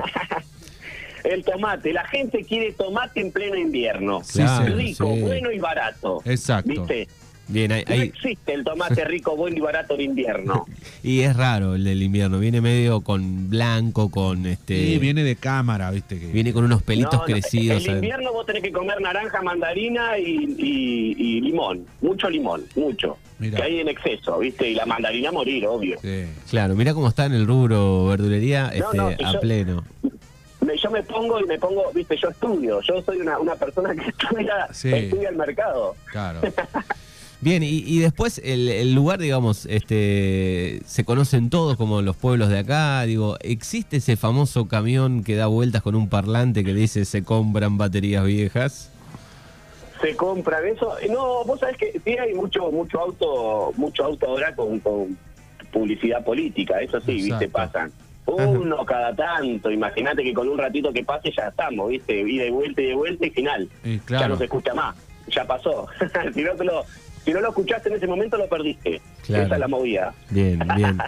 El 1.22 1.44
tomate, 1.44 1.92
la 1.92 2.04
gente 2.06 2.44
quiere 2.44 2.72
tomate 2.72 3.20
en 3.20 3.30
pleno 3.30 3.54
invierno. 3.56 4.22
Sí, 4.24 4.38
Claro, 4.40 4.74
rico, 4.74 5.14
sí. 5.14 5.20
bueno 5.20 5.52
y 5.52 5.58
barato. 5.58 6.22
Exacto. 6.24 6.70
¿Viste? 6.70 7.08
Bien, 7.50 7.72
ahí, 7.72 7.84
No 7.86 7.94
ahí- 7.94 8.00
existe 8.02 8.54
el 8.54 8.62
tomate 8.64 9.04
rico, 9.04 9.36
bueno 9.36 9.56
y 9.56 9.60
barato 9.60 9.94
en 9.94 10.00
invierno. 10.02 10.66
y 11.02 11.20
es 11.20 11.36
raro 11.36 11.74
el 11.74 11.84
del 11.84 12.02
invierno, 12.02 12.38
viene 12.38 12.60
medio 12.60 13.00
con 13.00 13.50
blanco, 13.50 14.08
con 14.10 14.46
este 14.46 14.76
Sí, 14.76 14.98
viene 14.98 15.24
de 15.24 15.36
cámara, 15.36 15.90
viste 15.90 16.18
que. 16.18 16.26
viene 16.28 16.52
con 16.52 16.64
unos 16.64 16.82
pelitos 16.82 17.12
No, 17.14 17.18
no, 17.20 17.24
crecidos. 17.24 17.78
El 17.78 17.82
¿sabes? 17.86 18.02
invierno 18.02 18.32
vos 18.32 18.46
tenés 18.46 18.62
que 18.62 18.70
comer 18.72 19.00
naranja, 19.00 19.42
mandarina 19.42 20.18
y, 20.18 20.54
y- 20.58 21.14
y 21.18 21.40
limón. 21.40 21.84
Mucho 22.00 22.30
limón, 22.30 22.62
mucho. 22.76 23.18
Mirá. 23.40 23.56
Que 23.58 23.62
hay 23.64 23.80
en 23.80 23.88
exceso, 23.88 24.38
¿viste? 24.38 24.70
Y 24.70 24.74
la 24.74 24.86
mandarina 24.86 25.30
a 25.30 25.32
morir, 25.32 25.66
obvio. 25.66 25.98
Sí. 26.02 26.24
Claro, 26.50 26.74
mira 26.76 26.94
cómo 26.94 27.08
está 27.08 27.26
en 27.26 27.32
el 27.32 27.46
rubro 27.46 28.06
verdulería 28.06 28.64
No, 28.78 28.84
este, 28.92 28.96
no, 28.96 29.06
a 29.08 29.32
yo- 29.32 29.40
pleno. 29.40 29.84
Me- 30.64 30.76
yo 30.76 30.90
me 30.90 31.02
pongo 31.02 31.40
y 31.40 31.44
me 31.46 31.58
pongo, 31.58 31.90
viste, 31.94 32.16
yo 32.18 32.28
estudio. 32.28 32.80
Yo 32.82 33.00
soy 33.02 33.16
una, 33.18 33.38
una 33.38 33.54
persona 33.56 33.94
que 33.94 34.08
estudia, 34.10 34.68
Sí. 34.72 34.92
estudia 34.92 35.30
el 35.30 35.36
mercado. 35.36 35.96
Claro. 36.12 36.40
Bien, 37.42 37.62
y, 37.62 37.68
y 37.86 38.00
después 38.00 38.38
el, 38.44 38.68
el 38.68 38.94
lugar, 38.94 39.18
digamos, 39.18 39.64
este 39.66 40.80
se 40.84 41.04
conocen 41.04 41.48
todos 41.48 41.76
como 41.76 42.02
los 42.02 42.16
pueblos 42.16 42.50
de 42.50 42.58
acá. 42.58 43.02
Digo, 43.02 43.36
¿existe 43.40 43.96
ese 43.96 44.16
famoso 44.16 44.68
camión 44.68 45.24
que 45.24 45.36
da 45.36 45.46
vueltas 45.46 45.82
con 45.82 45.94
un 45.94 46.08
parlante 46.08 46.64
que 46.64 46.74
dice 46.74 47.04
se 47.04 47.24
compran 47.24 47.78
baterías 47.78 48.24
viejas? 48.24 48.90
se 50.00 50.16
compran 50.16 50.66
eso. 50.66 50.94
No, 51.10 51.44
vos 51.44 51.60
sabés 51.60 51.76
que 51.76 52.00
sí 52.04 52.16
hay 52.16 52.34
mucho 52.34 52.70
mucho 52.70 53.00
auto 53.00 53.72
mucho 53.76 54.04
auto 54.04 54.26
ahora 54.26 54.54
con, 54.54 54.80
con 54.80 55.16
publicidad 55.72 56.24
política, 56.24 56.80
eso 56.80 57.00
sí, 57.00 57.14
viste, 57.22 57.48
pasan. 57.48 57.92
Uno 58.26 58.84
cada 58.84 59.14
tanto, 59.14 59.70
imagínate 59.70 60.22
que 60.22 60.32
con 60.32 60.48
un 60.48 60.56
ratito 60.56 60.92
que 60.92 61.02
pase 61.02 61.32
ya 61.36 61.48
estamos, 61.48 61.88
viste, 61.88 62.20
ida 62.20 62.44
y 62.44 62.50
vuelta 62.50 62.80
y 62.80 62.86
de 62.86 62.94
vuelta 62.94 63.26
y 63.26 63.30
final. 63.30 63.68
Y 63.84 63.98
Ya 63.98 64.04
claro. 64.04 64.28
no 64.28 64.36
se 64.36 64.44
escucha 64.44 64.72
más, 64.72 64.96
ya 65.28 65.44
pasó. 65.44 65.88
si, 66.34 66.42
no 66.42 66.52
te 66.52 66.64
lo, 66.64 66.84
si 67.24 67.32
no 67.32 67.40
lo 67.40 67.48
escuchaste 67.48 67.88
en 67.88 67.96
ese 67.96 68.06
momento 68.06 68.36
lo 68.36 68.48
perdiste. 68.48 69.00
Claro. 69.26 69.44
Esa 69.44 69.54
es 69.54 69.60
la 69.60 69.68
movida. 69.68 70.14
Bien, 70.30 70.58
bien. 70.76 70.98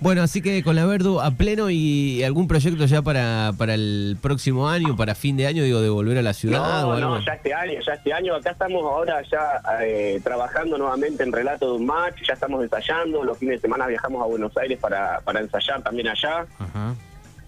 Bueno, 0.00 0.22
así 0.22 0.40
que 0.40 0.62
con 0.62 0.76
la 0.76 0.86
Verdu 0.86 1.20
a 1.20 1.32
pleno 1.32 1.68
y 1.68 2.22
algún 2.22 2.46
proyecto 2.46 2.86
ya 2.86 3.02
para, 3.02 3.52
para 3.58 3.74
el 3.74 4.16
próximo 4.22 4.68
año, 4.68 4.96
para 4.96 5.14
fin 5.16 5.36
de 5.36 5.46
año, 5.48 5.64
digo, 5.64 5.80
de 5.82 5.88
volver 5.90 6.16
a 6.16 6.22
la 6.22 6.32
ciudad 6.32 6.84
o 6.84 6.86
No, 6.86 6.92
algo. 6.94 7.10
no, 7.16 7.24
ya 7.26 7.32
este 7.34 7.52
año, 7.52 7.72
ya 7.84 7.92
este 7.94 8.12
año, 8.12 8.36
acá 8.36 8.52
estamos 8.52 8.82
ahora 8.84 9.20
ya 9.30 9.60
eh, 9.82 10.20
trabajando 10.22 10.78
nuevamente 10.78 11.24
en 11.24 11.32
Relato 11.32 11.72
de 11.72 11.78
un 11.78 11.86
Match, 11.86 12.20
ya 12.26 12.34
estamos 12.34 12.62
ensayando, 12.62 13.24
los 13.24 13.36
fines 13.36 13.56
de 13.56 13.62
semana 13.62 13.88
viajamos 13.88 14.22
a 14.22 14.26
Buenos 14.26 14.56
Aires 14.56 14.78
para, 14.80 15.20
para 15.22 15.40
ensayar 15.40 15.82
también 15.82 16.06
allá, 16.08 16.46
Ajá. 16.58 16.94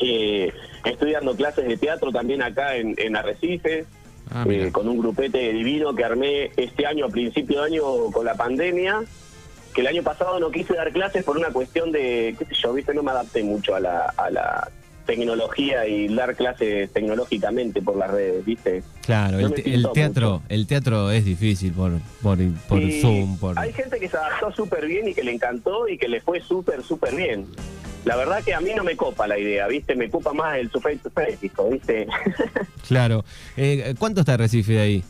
eh, 0.00 0.52
estoy 0.84 1.12
dando 1.12 1.34
clases 1.36 1.66
de 1.66 1.76
teatro 1.76 2.10
también 2.10 2.42
acá 2.42 2.74
en, 2.74 2.94
en 2.98 3.16
Arrecife, 3.16 3.86
Ah, 4.34 4.44
eh, 4.48 4.70
con 4.72 4.88
un 4.88 4.98
grupete 4.98 5.52
divino 5.52 5.94
que 5.94 6.04
armé 6.04 6.50
este 6.56 6.86
año, 6.86 7.06
a 7.06 7.08
principio 7.08 7.60
de 7.60 7.66
año, 7.66 7.82
con 8.12 8.24
la 8.24 8.34
pandemia, 8.34 9.02
que 9.74 9.80
el 9.82 9.86
año 9.86 10.02
pasado 10.02 10.38
no 10.40 10.50
quise 10.50 10.74
dar 10.74 10.92
clases 10.92 11.24
por 11.24 11.36
una 11.36 11.48
cuestión 11.50 11.92
de, 11.92 12.34
qué 12.38 12.44
sé 12.46 12.54
yo, 12.54 12.72
viste, 12.72 12.94
no 12.94 13.02
me 13.02 13.10
adapté 13.10 13.42
mucho 13.42 13.74
a 13.74 13.80
la, 13.80 14.12
a 14.16 14.30
la 14.30 14.70
tecnología 15.06 15.86
y 15.86 16.08
dar 16.14 16.36
clases 16.36 16.92
tecnológicamente 16.92 17.82
por 17.82 17.96
las 17.96 18.10
redes, 18.10 18.44
viste. 18.44 18.82
Claro, 19.04 19.38
No 19.40 19.48
el, 19.48 19.54
te- 19.54 19.74
el 19.74 19.86
teatro, 19.92 20.30
mucho. 20.34 20.42
el 20.48 20.66
teatro 20.66 21.10
es 21.10 21.24
difícil 21.24 21.72
por, 21.72 21.92
por, 22.22 22.38
por 22.68 22.80
Zoom, 23.00 23.36
por 23.38 23.58
Hay 23.58 23.72
gente 23.72 23.98
que 23.98 24.08
se 24.08 24.16
adaptó 24.16 24.52
súper 24.52 24.86
bien 24.86 25.08
y 25.08 25.14
que 25.14 25.24
le 25.24 25.32
encantó 25.32 25.88
y 25.88 25.98
que 25.98 26.08
le 26.08 26.20
fue 26.20 26.40
súper, 26.40 26.82
súper 26.82 27.14
bien. 27.16 27.46
La 28.04 28.16
verdad 28.16 28.42
que 28.42 28.52
a 28.52 28.60
mí 28.60 28.70
no 28.74 28.82
me 28.82 28.96
copa 28.96 29.26
la 29.28 29.38
idea, 29.38 29.66
¿viste? 29.68 29.94
Me 29.94 30.10
copa 30.10 30.32
más 30.32 30.56
el 30.58 30.70
face 30.70 30.96
to 31.02 31.10
face, 31.10 31.38
¿viste? 31.70 32.06
Claro. 32.88 33.24
Eh, 33.56 33.94
¿Cuánto 33.98 34.20
está 34.20 34.36
Recife 34.36 34.72
de 34.72 34.80
ahí? 34.80 35.04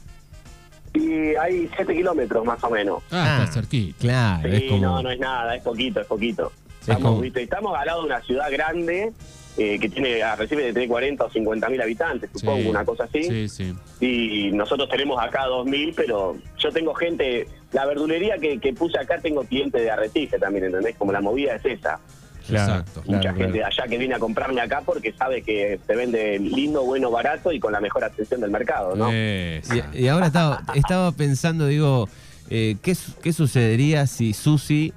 y 0.95 1.35
hay 1.37 1.71
7 1.75 1.95
kilómetros 1.95 2.45
más 2.45 2.63
o 2.63 2.69
menos. 2.69 3.03
Ah, 3.11 3.39
Ah, 3.41 3.45
está 3.45 3.55
cerquita. 3.55 3.99
Claro, 3.99 4.51
Sí, 4.51 4.57
es 4.57 4.63
como. 4.71 4.83
no, 4.83 5.03
no 5.03 5.11
es 5.11 5.19
nada, 5.19 5.57
es 5.57 5.63
poquito, 5.63 6.01
es 6.03 6.07
poquito. 6.07 6.53
Es 6.75 6.81
Estamos, 6.89 7.03
como- 7.03 7.21
¿viste? 7.23 7.43
Estamos 7.43 7.79
al 7.79 7.87
lado 7.87 8.01
de 8.03 8.07
una 8.09 8.21
ciudad 8.21 8.51
grande 8.51 9.11
eh, 9.57 9.79
que 9.79 9.89
tiene, 9.89 10.23
a 10.23 10.37
Recife 10.37 10.71
de 10.73 10.89
40 10.89 11.25
o 11.25 11.31
50 11.31 11.69
mil 11.71 11.81
habitantes, 11.81 12.29
supongo, 12.35 12.63
Sí. 12.63 12.69
una 12.69 12.85
cosa 12.85 13.05
así. 13.05 13.23
Sí, 13.25 13.49
sí. 13.49 13.75
y 14.01 14.51
nosotros 14.53 14.89
tenemos 14.91 15.19
acá 15.23 15.47
2.000, 15.47 15.95
pero 15.97 16.37
yo 16.59 16.71
tengo 16.73 16.93
gente, 16.95 17.47
la 17.73 17.87
verdulería 17.87 18.37
que, 18.39 18.59
que 18.61 18.73
puse 18.75 18.99
acá 18.99 19.19
tengo 19.19 19.45
clientes 19.45 19.81
de 19.83 19.91
Arrecife 19.91 20.39
también, 20.39 20.67
¿entendés? 20.67 20.95
Como 20.97 21.11
la 21.13 21.21
movida 21.23 21.55
es 21.55 21.65
esa. 21.65 22.01
Claro, 22.47 22.73
Exacto. 22.81 23.03
Mucha 23.07 23.21
claro. 23.21 23.37
gente 23.39 23.59
de 23.59 23.65
allá 23.65 23.85
que 23.89 23.99
viene 23.99 24.15
a 24.15 24.19
comprarme 24.19 24.61
acá 24.61 24.83
porque 24.85 25.13
sabe 25.13 25.43
que 25.43 25.79
se 25.87 25.95
vende 25.97 26.39
lindo, 26.39 26.83
bueno, 26.85 27.11
barato 27.11 27.53
y 27.53 27.61
con 27.61 27.73
la 27.73 27.81
mejor 27.81 28.05
atención 28.05 28.41
del 28.41 28.51
mercado, 28.51 28.95
¿no? 28.97 29.13
Y, 29.13 29.61
y 29.95 30.09
ahora 30.09 30.27
estaba, 30.27 30.63
estaba 30.75 31.13
pensando, 31.13 31.67
digo, 31.67 32.09
eh, 32.51 32.77
¿qué, 32.83 32.95
su- 32.95 33.15
¿qué 33.21 33.33
sucedería 33.33 34.07
si 34.07 34.33
Susi 34.33 34.93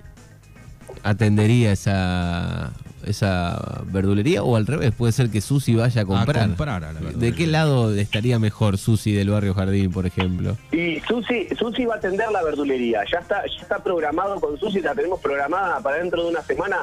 atendería 1.04 1.72
esa, 1.72 2.72
esa 3.06 3.82
verdulería 3.86 4.44
o 4.44 4.56
al 4.56 4.66
revés? 4.66 4.92
Puede 4.92 5.12
ser 5.14 5.30
que 5.30 5.42
Susi 5.42 5.76
vaya 5.76 6.02
a 6.02 6.06
comprar. 6.06 6.48
comprar 6.48 6.84
a 6.84 6.94
la 6.94 7.00
¿De 7.02 7.34
qué 7.34 7.48
lado 7.48 7.94
estaría 7.94 8.40
mejor 8.40 8.78
Susi 8.78 9.14
del 9.14 9.30
barrio 9.30 9.54
Jardín, 9.54 9.92
por 9.92 10.06
ejemplo? 10.06 10.58
Y 10.72 11.00
Susi, 11.08 11.48
Susi 11.58 11.86
va 11.86 11.96
a 11.96 11.98
atender 11.98 12.32
la 12.32 12.44
verdulería, 12.44 13.02
ya 13.12 13.20
está, 13.20 13.44
ya 13.46 13.62
está 13.62 13.84
programado 13.84 14.40
con 14.40 14.58
Susi, 14.60 14.82
la 14.82 14.96
tenemos 14.96 15.20
programada 15.22 15.80
para 15.80 15.98
dentro 15.98 16.24
de 16.24 16.30
una 16.32 16.42
semana. 16.42 16.78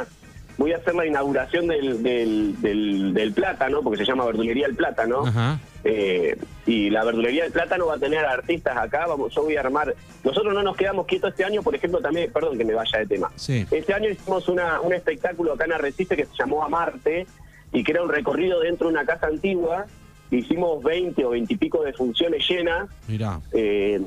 Voy 0.63 0.73
a 0.73 0.77
hacer 0.77 0.95
la 0.95 1.05
inauguración 1.05 1.67
del, 1.67 2.05
del, 2.05 2.61
del, 2.63 3.13
del 3.15 3.33
plátano, 3.33 3.83
porque 3.83 3.99
se 3.99 4.05
llama 4.05 4.25
Verdulería 4.27 4.67
El 4.67 4.77
Plátano. 4.77 5.27
Ajá. 5.27 5.59
Eh, 5.83 6.37
y 6.67 6.89
la 6.89 7.03
verdulería 7.03 7.43
del 7.43 7.51
plátano 7.53 7.87
va 7.87 7.95
a 7.95 7.99
tener 7.99 8.25
artistas 8.25 8.77
acá, 8.77 9.09
vamos, 9.09 9.35
yo 9.35 9.43
voy 9.43 9.57
a 9.57 9.61
armar. 9.61 9.93
Nosotros 10.23 10.55
no 10.55 10.63
nos 10.63 10.77
quedamos 10.77 11.07
quietos 11.07 11.31
este 11.31 11.45
año, 11.45 11.65
por 11.65 11.75
ejemplo, 11.75 11.99
también, 12.01 12.31
perdón 12.33 12.57
que 12.57 12.65
me 12.65 12.75
vaya 12.75 13.01
de 13.01 13.07
tema. 13.07 13.33
Sí. 13.35 13.67
Este 13.73 13.93
año 13.93 14.09
hicimos 14.09 14.49
una, 14.49 14.81
un 14.81 14.93
espectáculo 14.93 15.55
acá 15.55 15.65
en 15.65 15.73
Arrecife 15.73 16.15
que 16.15 16.27
se 16.27 16.37
llamó 16.39 16.63
Amarte 16.63 17.27
y 17.73 17.83
que 17.83 17.91
era 17.91 18.03
un 18.05 18.09
recorrido 18.09 18.61
dentro 18.61 18.87
de 18.87 18.93
una 18.95 19.05
casa 19.05 19.27
antigua. 19.27 19.87
Hicimos 20.31 20.81
20 20.85 21.25
o 21.25 21.31
20 21.31 21.53
y 21.53 21.57
pico 21.57 21.83
de 21.83 21.93
funciones 21.93 22.49
llenas, 22.49 22.89
Mirá. 23.09 23.41
eh, 23.53 24.01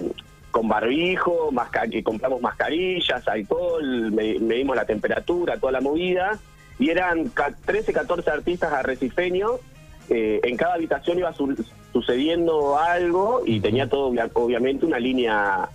con 0.55 0.69
barbijo, 0.69 1.51
masca- 1.51 1.89
que 1.89 2.01
compramos 2.01 2.39
mascarillas, 2.41 3.27
alcohol, 3.27 4.09
me- 4.13 4.39
medimos 4.39 4.73
la 4.77 4.85
temperatura, 4.85 5.57
toda 5.59 5.73
la 5.73 5.81
movida. 5.81 6.39
Y 6.79 6.89
eran 6.91 7.27
ca- 7.27 7.53
13, 7.65 7.91
14 7.91 8.29
artistas 8.29 8.71
arrecifeños. 8.71 9.59
eh, 10.07 10.39
en 10.43 10.55
cada 10.55 10.75
habitación 10.75 11.17
iba 11.17 11.33
su- 11.33 11.65
sucediendo 11.91 12.77
algo 12.77 13.41
y 13.43 13.59
tenía 13.59 13.89
todo, 13.89 14.09
obvia- 14.11 14.29
obviamente, 14.33 14.85
una 14.85 14.99
línea 14.99 15.67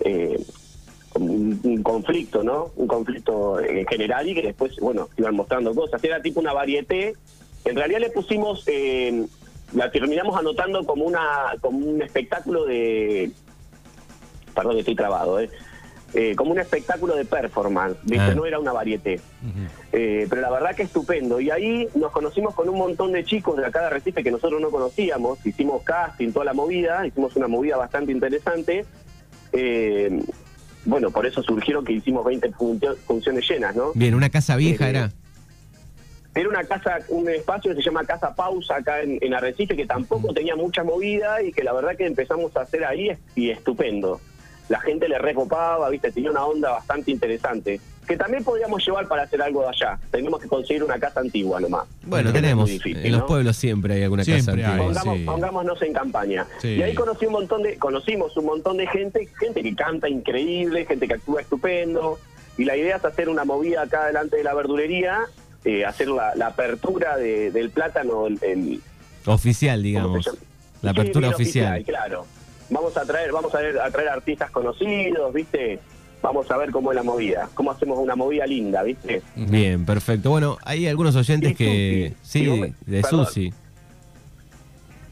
eh, 0.00 0.40
un, 1.14 1.60
un 1.62 1.82
conflicto, 1.82 2.42
¿no? 2.42 2.70
Un 2.76 2.86
conflicto 2.88 3.60
en 3.60 3.86
general 3.86 4.26
y 4.26 4.34
que 4.34 4.40
después, 4.42 4.74
bueno, 4.80 5.08
iban 5.18 5.34
mostrando 5.36 5.74
cosas. 5.74 6.02
Era 6.02 6.22
tipo 6.22 6.40
una 6.40 6.54
varieté. 6.54 7.12
En 7.66 7.76
realidad 7.76 8.00
le 8.00 8.08
pusimos 8.10 8.64
eh, 8.68 9.26
la 9.74 9.90
terminamos 9.90 10.34
anotando 10.38 10.84
como 10.86 11.04
una 11.04 11.52
como 11.60 11.78
un 11.78 12.00
espectáculo 12.00 12.64
de 12.64 13.30
perdón 14.58 14.74
que 14.74 14.80
estoy 14.80 14.94
trabado 14.96 15.40
eh, 15.40 15.48
eh, 16.14 16.34
como 16.36 16.52
un 16.52 16.58
espectáculo 16.58 17.14
de 17.16 17.24
performance 17.24 17.96
¿viste? 18.04 18.30
Ah. 18.30 18.34
no 18.34 18.44
era 18.46 18.58
una 18.58 18.72
varieté 18.72 19.20
Eh, 19.92 20.26
pero 20.28 20.40
la 20.42 20.50
verdad 20.50 20.74
que 20.74 20.82
estupendo 20.82 21.40
y 21.40 21.50
ahí 21.50 21.88
nos 21.94 22.12
conocimos 22.12 22.54
con 22.54 22.68
un 22.68 22.76
montón 22.78 23.12
de 23.12 23.24
chicos 23.24 23.56
de 23.56 23.64
acá 23.66 23.82
de 23.84 23.90
Recife 23.90 24.22
que 24.22 24.30
nosotros 24.30 24.60
no 24.60 24.70
conocíamos 24.70 25.38
hicimos 25.46 25.82
casting 25.82 26.32
toda 26.32 26.44
la 26.46 26.52
movida 26.54 27.06
hicimos 27.06 27.36
una 27.36 27.46
movida 27.48 27.76
bastante 27.76 28.10
interesante 28.12 28.84
Eh, 29.52 30.10
bueno 30.84 31.10
por 31.10 31.24
eso 31.26 31.42
surgieron 31.42 31.84
que 31.84 31.92
hicimos 31.94 32.24
20 32.24 32.50
funcio- 32.52 32.96
funciones 33.06 33.48
llenas 33.48 33.74
no 33.76 33.92
Bien, 33.94 34.14
una 34.14 34.28
casa 34.30 34.56
vieja 34.56 34.88
era. 34.88 35.10
era 36.34 36.48
una 36.48 36.64
casa, 36.64 36.98
un 37.08 37.28
espacio 37.28 37.70
que 37.74 37.76
se 37.78 37.82
llama 37.82 38.04
Casa 38.04 38.34
Pausa 38.34 38.76
acá 38.76 39.00
en, 39.02 39.18
en 39.20 39.34
Arrecife, 39.34 39.74
que 39.74 39.86
tampoco 39.86 40.32
tenía 40.32 40.54
mucha 40.54 40.84
movida 40.84 41.42
y 41.42 41.50
que 41.52 41.64
la 41.64 41.72
verdad 41.72 41.96
que 41.96 42.06
empezamos 42.06 42.56
a 42.56 42.60
hacer 42.60 42.84
ahí 42.84 43.10
y 43.34 43.50
estupendo. 43.50 44.20
La 44.68 44.80
gente 44.80 45.08
le 45.08 45.18
recopaba, 45.18 45.88
viste, 45.90 46.12
tenía 46.12 46.30
una 46.30 46.44
onda 46.44 46.70
bastante 46.72 47.10
interesante. 47.10 47.80
Que 48.06 48.16
también 48.16 48.42
podríamos 48.42 48.84
llevar 48.86 49.06
para 49.06 49.22
hacer 49.24 49.40
algo 49.42 49.62
de 49.62 49.68
allá. 49.68 49.98
Tenemos 50.10 50.40
que 50.40 50.48
conseguir 50.48 50.82
una 50.82 50.98
casa 50.98 51.20
antigua 51.20 51.60
nomás. 51.60 51.86
Bueno, 52.04 52.32
Que 52.32 52.40
tenemos. 52.40 52.68
difícil, 52.68 53.04
en 53.04 53.12
los 53.12 53.22
pueblos 53.24 53.56
siempre 53.56 53.94
hay 53.94 54.02
alguna 54.04 54.22
casa 54.24 54.40
Siempre 54.40 54.64
antigua. 54.64 54.86
Pongamos, 54.86 55.18
sí. 55.18 55.24
Pongámonos 55.24 55.82
en 55.82 55.92
campaña. 55.92 56.46
Sí. 56.58 56.68
Y 56.68 56.82
ahí 56.82 56.94
conocí 56.94 57.26
un 57.26 57.32
montón 57.32 57.62
de, 57.62 57.76
conocimos 57.78 58.34
un 58.38 58.46
montón 58.46 58.78
de 58.78 58.86
gente, 58.86 59.28
gente 59.38 59.62
que 59.62 59.74
canta 59.74 60.08
increíble, 60.08 60.86
gente 60.86 61.06
que 61.06 61.14
actúa 61.14 61.42
estupendo. 61.42 62.18
Y 62.56 62.64
la 62.64 62.76
idea 62.76 62.96
es 62.96 63.04
hacer 63.04 63.28
una 63.28 63.44
movida 63.44 63.82
acá 63.82 64.06
delante 64.06 64.36
de 64.36 64.44
la 64.44 64.54
verdulería, 64.54 65.20
eh, 65.64 65.84
hacer 65.84 66.08
la, 66.08 66.34
la 66.34 66.46
apertura 66.48 67.16
de- 67.18 67.50
del 67.50 67.70
plátano, 67.70 68.26
el, 68.26 68.38
el- 68.42 68.80
Oficial, 69.26 69.76
¿cómo 69.80 69.82
digamos. 69.84 70.26
La 70.80 70.92
Sí, 70.92 70.98
apertura 71.00 71.28
bien 71.28 71.34
oficial. 71.34 71.84
Claro. 71.84 72.26
Vamos 72.70 72.96
a 72.96 73.02
traer, 73.04 73.32
vamos 73.32 73.54
a, 73.54 73.58
ver- 73.58 73.78
a 73.80 73.90
traer 73.90 74.08
artistas 74.10 74.50
conocidos, 74.50 75.32
¿viste? 75.32 75.78
Vamos 76.20 76.50
a 76.50 76.56
ver 76.56 76.70
cómo 76.70 76.90
es 76.90 76.96
la 76.96 77.02
movida, 77.02 77.48
cómo 77.54 77.70
hacemos 77.70 77.98
una 77.98 78.16
movida 78.16 78.44
linda, 78.46 78.82
¿viste? 78.82 79.22
Bien, 79.36 79.86
perfecto. 79.86 80.30
Bueno, 80.30 80.58
hay 80.64 80.86
algunos 80.88 81.14
oyentes 81.16 81.56
que. 81.56 82.14
Susi. 82.22 82.44
Sí, 82.44 82.50
me- 82.60 82.74
de 82.86 83.02
perdón. 83.02 83.26
Susi. 83.26 83.52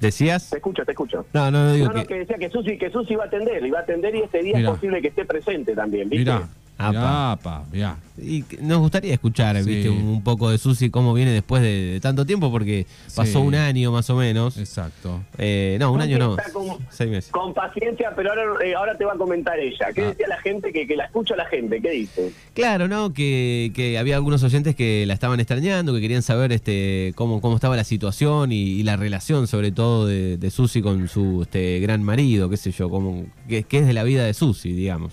¿Decías? 0.00 0.50
Te 0.50 0.56
escucho, 0.56 0.84
te 0.84 0.92
escucho. 0.92 1.24
No, 1.32 1.50
no, 1.50 1.64
no 1.64 1.72
digo 1.72 1.86
No, 1.88 1.94
no, 1.94 2.00
que. 2.02 2.06
que 2.08 2.14
decía 2.20 2.36
que 2.36 2.50
Susi, 2.50 2.76
que 2.76 2.90
Susi 2.90 3.14
iba 3.14 3.24
a 3.24 3.26
atender, 3.28 3.64
iba 3.64 3.78
a 3.78 3.82
atender 3.82 4.14
y 4.14 4.20
este 4.22 4.42
día 4.42 4.56
Mirá. 4.56 4.68
es 4.70 4.74
posible 4.74 5.00
que 5.00 5.08
esté 5.08 5.24
presente 5.24 5.74
también, 5.74 6.08
¿viste? 6.10 6.24
Mirá, 6.30 6.48
Apa. 6.78 7.32
apa, 7.32 7.64
mirá. 7.72 7.96
Y 8.18 8.44
nos 8.60 8.78
gustaría 8.78 9.12
escuchar, 9.12 9.56
Sí. 9.62 9.68
viste, 9.68 9.90
un, 9.90 10.02
un 10.04 10.22
poco 10.22 10.50
de 10.50 10.58
Susi, 10.58 10.88
cómo 10.90 11.12
viene 11.14 11.30
después 11.32 11.62
de, 11.62 11.92
de 11.92 12.00
tanto 12.00 12.24
tiempo, 12.26 12.50
porque 12.50 12.86
pasó 13.14 13.40
Sí. 13.40 13.46
un 13.46 13.54
año 13.54 13.92
más 13.92 14.08
o 14.10 14.16
menos. 14.16 14.56
Exacto. 14.58 15.22
Eh, 15.38 15.76
no, 15.80 15.92
un 15.92 16.00
año 16.00 16.18
no. 16.18 16.36
con- 16.52 16.78
Seis 16.90 17.10
meses. 17.10 17.30
Con 17.30 17.52
paciencia, 17.54 18.12
pero 18.16 18.30
ahora, 18.30 18.42
eh, 18.64 18.74
ahora 18.74 18.96
te 18.96 19.04
va 19.04 19.12
a 19.14 19.16
comentar 19.16 19.58
ella. 19.58 19.86
¿Qué 19.94 20.02
Ah. 20.02 20.08
decía 20.08 20.28
la 20.28 20.38
gente? 20.40 20.72
Que, 20.72 20.86
que 20.86 20.96
la 20.96 21.04
escucha 21.06 21.34
la 21.36 21.46
gente, 21.46 21.80
¿qué 21.80 21.90
dice? 21.90 22.32
Claro, 22.54 22.88
¿no? 22.88 23.12
Que, 23.12 23.72
que 23.74 23.98
había 23.98 24.16
algunos 24.16 24.42
oyentes 24.42 24.74
que 24.74 25.04
la 25.06 25.14
estaban 25.14 25.40
extrañando, 25.40 25.94
que 25.94 26.00
querían 26.00 26.22
saber 26.22 26.52
este 26.52 27.12
cómo, 27.16 27.40
cómo 27.40 27.56
estaba 27.56 27.76
la 27.76 27.84
situación 27.84 28.52
y, 28.52 28.62
y 28.62 28.82
la 28.82 28.96
relación, 28.96 29.46
sobre 29.46 29.72
todo, 29.72 30.06
de, 30.06 30.36
de 30.38 30.50
Susi 30.50 30.80
con 30.82 31.08
su 31.08 31.42
este, 31.42 31.80
gran 31.80 32.02
marido, 32.02 32.48
qué 32.50 32.56
sé 32.56 32.70
yo, 32.72 32.88
como, 32.90 33.26
qué, 33.48 33.62
qué 33.62 33.78
es 33.78 33.86
de 33.86 33.92
la 33.92 34.04
vida 34.04 34.24
de 34.24 34.32
Susi, 34.34 34.72
digamos. 34.72 35.12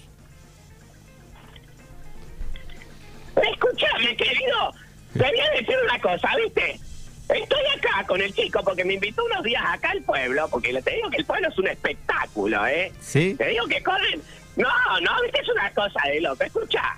Querido. 4.16 4.74
Te 5.14 5.20
voy 5.20 5.40
a 5.40 5.50
decir 5.60 5.76
una 5.84 6.00
cosa, 6.02 6.30
¿viste? 6.44 6.80
Estoy 7.30 7.62
acá 7.78 8.06
con 8.06 8.22
el 8.22 8.34
chico 8.34 8.62
porque 8.64 8.84
me 8.84 8.96
invitó 8.96 9.24
unos 9.26 9.44
días 9.44 9.64
acá 9.66 9.92
al 9.92 10.02
pueblo, 10.02 10.48
porque 10.50 10.74
le 10.74 10.82
te 10.82 10.92
digo 10.96 11.10
que 11.10 11.18
el 11.18 11.26
pueblo 11.26 11.48
es 11.48 11.58
un 11.58 11.68
espectáculo, 11.68 12.66
¿eh? 12.68 12.92
¿Sí? 13.00 13.36
Te 13.38 13.48
digo 13.50 13.66
que 13.68 13.82
corren. 13.82 14.22
No, 14.56 14.70
no, 15.02 15.22
viste, 15.24 15.42
es 15.42 15.50
una 15.50 15.72
cosa 15.72 16.00
de 16.12 16.20
loco. 16.22 16.44
Escucha, 16.44 16.98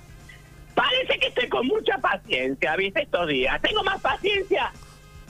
parece 0.74 1.18
que 1.18 1.28
estoy 1.28 1.48
con 1.48 1.66
mucha 1.66 1.96
paciencia, 1.98 2.76
viste, 2.76 3.02
estos 3.02 3.28
días. 3.28 3.60
Tengo 3.62 3.82
más 3.84 4.00
paciencia. 4.00 4.72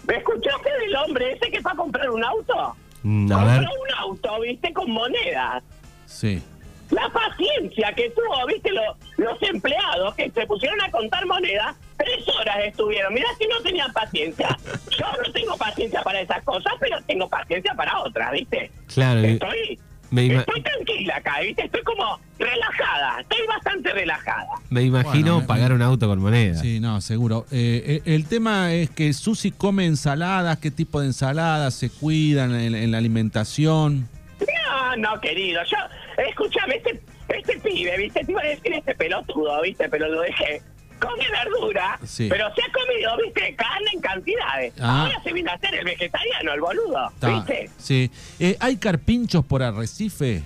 ¿Me 0.08 0.16
escuchaste 0.16 0.70
del 0.80 0.96
hombre 0.96 1.32
ese 1.32 1.50
que 1.50 1.60
fue 1.60 1.72
a 1.72 1.76
comprar 1.76 2.08
un 2.10 2.24
auto? 2.24 2.74
Mm, 3.02 3.30
A 3.32 3.34
Compró 3.36 3.52
ver. 3.52 3.68
un 3.68 3.94
auto, 3.98 4.40
viste, 4.40 4.72
con 4.72 4.90
monedas. 4.90 5.62
Sí. 6.06 6.42
La 6.90 7.08
paciencia 7.10 7.92
que 7.94 8.10
tuvo, 8.10 8.46
viste, 8.46 8.70
lo- 8.72 8.96
los 9.18 9.42
empleados 9.42 10.14
que 10.14 10.30
se 10.30 10.46
pusieron 10.46 10.80
a 10.80 10.90
contar 10.90 11.26
monedas, 11.26 11.74
tres 11.96 12.24
horas 12.28 12.56
estuvieron. 12.64 13.12
Mirá 13.12 13.26
si 13.38 13.46
no 13.48 13.60
tenían 13.62 13.92
paciencia. 13.92 14.56
Yo 14.96 15.06
no 15.24 15.32
tengo 15.32 15.56
paciencia 15.56 16.02
para 16.02 16.20
esas 16.20 16.42
cosas, 16.44 16.72
pero 16.78 16.96
tengo 17.06 17.28
paciencia 17.28 17.74
para 17.74 17.98
otras, 18.00 18.30
viste. 18.32 18.70
Claro, 18.94 19.20
Estoy, 19.20 19.78
me, 20.10 20.26
estoy 20.36 20.62
tranquila 20.62 21.16
acá, 21.16 21.40
viste, 21.40 21.64
estoy 21.64 21.82
como 21.82 22.20
relajada, 22.38 23.20
estoy 23.20 23.44
bastante 23.48 23.92
relajada. 23.92 24.46
me 24.70 24.82
imagino 24.82 25.12
Bueno, 25.34 25.40
me- 25.40 25.46
pagar 25.46 25.72
un 25.72 25.82
auto 25.82 26.06
con 26.06 26.20
moneda. 26.20 26.54
Sí, 26.60 26.78
no, 26.78 27.00
seguro. 27.00 27.46
Eh, 27.50 28.00
eh, 28.06 28.14
el 28.14 28.26
tema 28.28 28.72
es 28.72 28.90
que 28.90 29.12
Susi 29.12 29.50
come 29.50 29.86
ensaladas, 29.86 30.58
qué 30.58 30.70
tipo 30.70 31.00
de 31.00 31.06
ensaladas 31.08 31.74
se 31.74 31.90
cuidan 31.90 32.54
en, 32.54 32.76
en 32.76 32.92
la 32.92 32.98
alimentación. 32.98 34.08
No, 34.38 34.96
no, 34.96 35.20
querido, 35.20 35.62
yo, 35.64 35.76
escúchame, 36.22 36.76
este, 36.76 37.00
este 37.28 37.58
pibe, 37.60 37.96
viste, 37.98 38.24
te 38.24 38.32
iba 38.32 38.40
a 38.40 38.46
decir 38.46 38.72
este 38.74 38.94
pelotudo, 38.94 39.60
viste, 39.62 39.88
pero 39.88 40.08
lo 40.08 40.20
dejé. 40.20 40.62
Come 40.98 41.26
verdura, 41.30 41.98
Sí. 42.06 42.26
pero 42.30 42.46
se 42.54 42.62
ha 42.62 42.72
comido, 42.72 43.16
viste, 43.22 43.54
carne 43.54 43.90
en 43.92 44.00
cantidades. 44.00 44.72
Ah. 44.80 45.02
Ahora 45.02 45.22
se 45.22 45.32
viene 45.32 45.50
a 45.50 45.54
hacer 45.54 45.74
el 45.74 45.84
vegetariano, 45.84 46.54
el 46.54 46.60
boludo, 46.60 47.12
Ta, 47.20 47.28
viste. 47.28 47.68
Sí. 47.76 48.10
Eh, 48.40 48.56
¿Hay 48.60 48.78
carpinchos 48.78 49.44
por 49.44 49.62
Arrecife? 49.62 50.42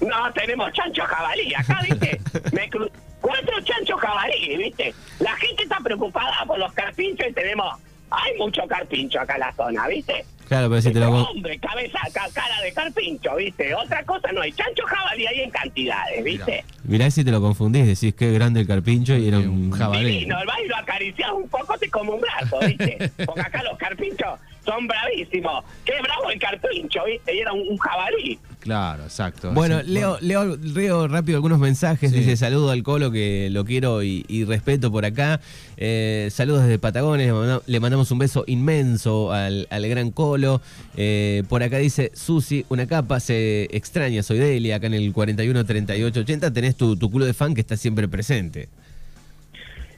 No, 0.00 0.32
tenemos 0.32 0.72
chancho 0.72 1.02
jabalí, 1.04 1.52
acá, 1.54 1.80
viste, 1.82 2.20
me 2.52 2.70
cru- 2.70 2.90
cuatro 3.20 3.60
chanchos 3.62 4.00
jabalí, 4.00 4.56
viste. 4.58 4.94
La 5.18 5.34
gente 5.36 5.64
está 5.64 5.78
preocupada 5.80 6.44
por 6.46 6.56
los 6.56 6.72
carpinchos 6.72 7.26
y 7.28 7.32
tenemos, 7.32 7.76
hay 8.10 8.36
mucho 8.38 8.62
carpincho 8.68 9.20
acá 9.20 9.34
en 9.34 9.40
la 9.40 9.52
zona, 9.54 9.86
viste. 9.88 10.24
Claro, 10.48 10.70
pero 10.70 10.80
si 10.80 10.90
te 10.92 10.98
lo... 11.00 11.06
Pero, 11.10 11.24
con- 11.26 11.36
hombre, 11.36 11.58
cabeza, 11.58 11.98
ca- 12.14 12.28
cara 12.32 12.62
de 12.62 12.72
carpincho, 12.72 13.36
¿viste? 13.36 13.74
Otra 13.74 14.02
cosa 14.04 14.32
no 14.32 14.40
hay. 14.40 14.50
Chancho 14.52 14.82
jabalí 14.86 15.26
hay 15.26 15.40
en 15.40 15.50
cantidades, 15.50 16.24
¿viste? 16.24 16.64
Mirá 16.84 17.10
si 17.10 17.22
te 17.22 17.30
lo 17.30 17.40
confundís, 17.42 17.86
decís 17.86 18.14
que 18.14 18.32
grande 18.32 18.60
el 18.60 18.66
carpincho 18.66 19.14
y 19.14 19.28
era 19.28 19.38
un... 19.40 19.70
jabalí. 19.70 20.06
Divino, 20.10 20.40
el 20.40 20.46
baile 20.46 20.68
lo 20.68 20.76
acaricias 20.76 21.30
un 21.32 21.48
poco, 21.50 21.76
te 21.76 21.90
como 21.90 22.14
un 22.14 22.20
brazo, 22.22 22.58
¿viste? 22.60 23.10
Porque 23.26 23.40
acá 23.42 23.62
los 23.62 23.76
carpinchos 23.76 24.40
son 24.64 24.86
bravísimos. 24.86 25.64
Qué 25.84 25.92
bravo 26.02 26.30
el 26.30 26.38
carpincho, 26.38 27.04
¿viste? 27.04 27.34
Y 27.34 27.40
era 27.40 27.52
un, 27.52 27.68
un 27.68 27.76
jabalí. 27.78 28.38
Claro, 28.68 29.04
exacto. 29.04 29.50
Bueno, 29.52 29.80
Sí. 29.80 29.86
leo, 29.92 30.18
leo, 30.20 30.56
leo 30.58 31.08
rápido 31.08 31.38
algunos 31.38 31.58
mensajes. 31.58 32.10
Sí. 32.10 32.18
Dice 32.18 32.36
saludo 32.36 32.70
al 32.70 32.82
Colo 32.82 33.10
que 33.10 33.48
lo 33.50 33.64
quiero 33.64 34.02
y, 34.02 34.26
y 34.28 34.44
respeto 34.44 34.92
por 34.92 35.06
acá. 35.06 35.40
Eh, 35.78 36.28
saludos 36.30 36.64
desde 36.64 36.78
Patagones. 36.78 37.26
Le 37.28 37.32
manda- 37.32 37.62
Le 37.66 37.80
mandamos 37.80 38.10
un 38.10 38.18
beso 38.18 38.44
inmenso 38.46 39.32
al, 39.32 39.66
al 39.70 39.88
gran 39.88 40.10
Colo. 40.10 40.60
Eh, 40.98 41.44
por 41.48 41.62
acá 41.62 41.78
dice 41.78 42.10
Susi, 42.14 42.66
una 42.68 42.86
capa, 42.86 43.20
se 43.20 43.74
extraña, 43.74 44.22
soy 44.22 44.36
Delia, 44.36 44.76
acá 44.76 44.86
en 44.88 44.94
el 44.94 45.10
41 45.14 45.64
38 45.64 46.20
80 46.20 46.52
tenés 46.52 46.76
tu, 46.76 46.94
tu 46.96 47.10
culo 47.10 47.24
de 47.24 47.32
fan 47.32 47.54
que 47.54 47.62
está 47.62 47.78
siempre 47.78 48.06
presente. 48.06 48.68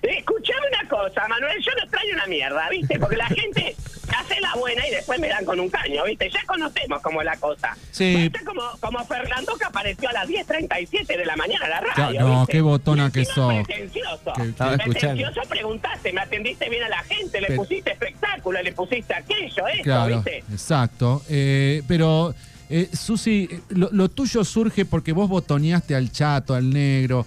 Escuchame 0.03 0.60
una 0.60 0.60
cosa, 0.91 1.27
Manuel, 1.29 1.57
yo 1.65 1.71
no 1.83 1.91
traigo 1.91 2.13
una 2.15 2.27
mierda, 2.27 2.69
¿viste? 2.69 2.99
Porque 2.99 3.17
la 3.17 3.27
gente 3.29 3.75
hace 4.15 4.41
la 4.41 4.53
buena 4.57 4.87
y 4.87 4.91
después 4.91 5.19
me 5.21 5.29
dan 5.29 5.45
con 5.45 5.59
un 5.61 5.71
caño, 5.71 6.05
¿viste? 6.05 6.29
Ya 6.29 6.45
conocemos 6.47 7.01
cómo 7.01 7.21
es 7.23 7.25
la 7.27 7.37
cosa. 7.37 7.77
Sí. 7.93 8.29
Basta 8.31 8.45
como, 8.45 8.63
como 8.81 9.05
Fernando 9.07 9.57
que 9.57 9.65
apareció 9.65 10.09
a 10.09 10.13
las 10.13 10.29
10.37 10.29 11.07
de 11.07 11.25
la 11.25 11.37
mañana 11.37 11.65
en 11.65 11.71
la 11.71 11.81
radio, 11.81 11.95
Claro, 11.95 12.29
no, 12.29 12.39
¿viste? 12.41 12.53
qué 12.53 12.61
botona 12.61 13.11
que 13.11 13.25
sos. 13.25 13.55
Pretencioso. 13.65 14.33
Que- 14.37 14.43
Estaba 14.43 14.75
escuchando. 14.75 15.15
Pretencioso 15.17 15.49
preguntaste, 15.49 16.13
me 16.13 16.21
atendiste 16.21 16.69
bien 16.69 16.83
a 16.83 16.89
la 16.89 17.03
gente, 17.05 17.41
le 17.41 17.47
Pero- 17.47 17.63
pusiste 17.63 17.93
espectáculo, 17.93 18.61
le 18.63 18.73
pusiste 18.73 19.15
aquello, 19.15 19.69
esto, 19.69 19.85
Claro, 19.85 20.17
¿viste? 20.17 20.39
exacto. 20.53 21.23
Eh, 21.29 21.83
pero, 21.87 22.35
eh, 22.69 22.89
Susi, 22.93 23.49
eh, 23.51 23.61
lo, 23.71 23.89
lo 23.93 24.09
tuyo 24.09 24.45
surge 24.45 24.85
porque 24.85 25.13
vos 25.13 25.29
botoneaste 25.29 25.95
al 25.95 26.11
chato, 26.11 26.55
al 26.55 26.69
negro. 26.71 27.27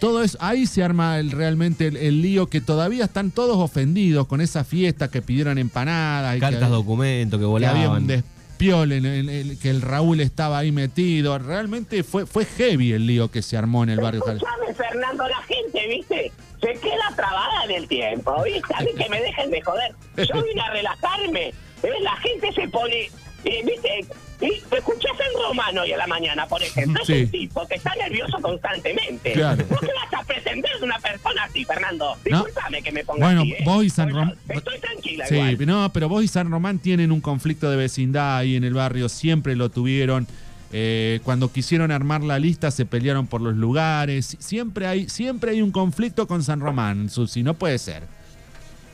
Todo 0.00 0.22
eso, 0.22 0.38
ahí 0.40 0.66
se 0.66 0.82
arma 0.82 1.18
el- 1.18 1.30
realmente 1.30 1.86
el, 1.88 1.96
el 1.96 2.22
lío 2.22 2.46
que 2.48 2.60
todavía 2.60 3.04
están 3.04 3.30
todos 3.30 3.58
ofendidos 3.58 4.26
con 4.26 4.40
esa 4.40 4.64
fiesta 4.64 5.08
que 5.10 5.20
pidieron 5.22 5.58
empanadas. 5.58 6.36
y 6.36 6.40
Cartas 6.40 6.62
que, 6.64 6.68
documento 6.68 7.38
que 7.38 7.44
había 7.44 7.72
volaban. 7.72 8.02
un 8.02 8.06
despiole, 8.06 8.96
en 8.96 9.04
el- 9.06 9.28
el- 9.28 9.58
que 9.58 9.68
el 9.70 9.82
Raúl 9.82 10.20
estaba 10.20 10.58
ahí 10.58 10.72
metido. 10.72 11.38
Realmente 11.38 12.02
fue, 12.02 12.24
fue 12.26 12.44
heavy 12.46 12.92
el 12.92 13.06
lío 13.06 13.30
que 13.30 13.42
se 13.42 13.56
armó 13.58 13.82
en 13.84 13.90
el 13.90 14.00
barrio. 14.00 14.22
Escuchame, 14.26 14.74
Fernando, 14.74 15.28
la 15.28 15.42
gente, 15.42 15.86
¿viste? 15.88 16.32
Se 16.60 16.72
queda 16.80 17.12
trabada 17.16 17.64
en 17.64 17.70
el 17.70 17.88
tiempo, 17.88 18.42
¿viste? 18.42 18.74
A 18.74 18.80
mí 18.80 18.88
que 18.96 19.08
me 19.08 19.20
dejen 19.20 19.50
de 19.50 19.60
joder. 19.62 19.94
Yo 20.16 20.42
vine 20.42 20.60
a 20.62 20.70
relajarme. 20.72 21.48
¿eh? 21.82 21.88
La 22.02 22.16
gente 22.16 22.52
se 22.54 22.68
pone, 22.68 23.10
eh, 23.44 23.62
¿viste? 23.64 24.06
Y 24.40 24.46
escuché 24.74 25.08
a 25.12 25.16
San 25.16 25.42
Romano 25.48 25.82
hoy 25.82 25.92
a 25.92 25.96
la 25.98 26.06
mañana, 26.06 26.46
por 26.46 26.62
ejemplo. 26.62 27.04
Sí. 27.04 27.12
Es 27.12 27.24
un 27.26 27.30
tipo 27.30 27.66
que 27.68 27.74
está 27.74 27.94
nervioso 27.96 28.38
constantemente. 28.40 29.32
Claro. 29.32 29.64
¿Por 29.66 29.80
qué 29.80 29.88
vas 29.94 30.20
a 30.22 30.24
pretender 30.26 30.70
de 30.78 30.84
una 30.84 30.98
persona 30.98 31.44
así, 31.44 31.64
Fernando? 31.64 32.16
Disculpame 32.24 32.82
que 32.82 32.92
me 32.92 33.04
ponga 33.04 33.26
Bueno, 33.26 33.42
así, 33.42 33.52
¿eh? 33.52 33.62
vos 33.64 33.84
y 33.84 33.90
San 33.90 34.08
Porque 34.10 34.24
Rom- 34.24 34.36
Estoy 34.56 34.78
tranquila 34.78 35.26
Sí, 35.26 35.34
igual. 35.36 35.66
no, 35.66 35.92
pero 35.92 36.08
vos 36.08 36.24
y 36.24 36.28
San 36.28 36.50
Román 36.50 36.78
tienen 36.78 37.12
un 37.12 37.20
conflicto 37.20 37.70
de 37.70 37.76
vecindad 37.76 38.38
ahí 38.38 38.56
en 38.56 38.64
el 38.64 38.72
barrio, 38.74 39.08
siempre 39.08 39.56
lo 39.56 39.70
tuvieron. 39.70 40.26
Eh, 40.72 41.18
cuando 41.24 41.52
quisieron 41.52 41.90
armar 41.90 42.22
la 42.22 42.38
lista 42.38 42.70
se 42.70 42.86
pelearon 42.86 43.26
por 43.26 43.40
los 43.40 43.56
lugares. 43.56 44.36
Siempre 44.38 44.86
hay, 44.86 45.08
siempre 45.08 45.50
hay 45.50 45.62
un 45.62 45.72
conflicto 45.72 46.26
con 46.28 46.42
San 46.44 46.60
Román, 46.60 47.10
Susi, 47.10 47.42
no 47.42 47.54
puede 47.54 47.76
ser. 47.78 48.04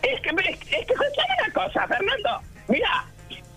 Es 0.03 0.21
que, 0.23 0.31
es, 0.31 0.59
que 0.59 0.77
escuchame 0.81 1.35
una 1.45 1.53
cosa, 1.53 1.87
Fernando. 1.87 2.31
Mira, 2.69 3.05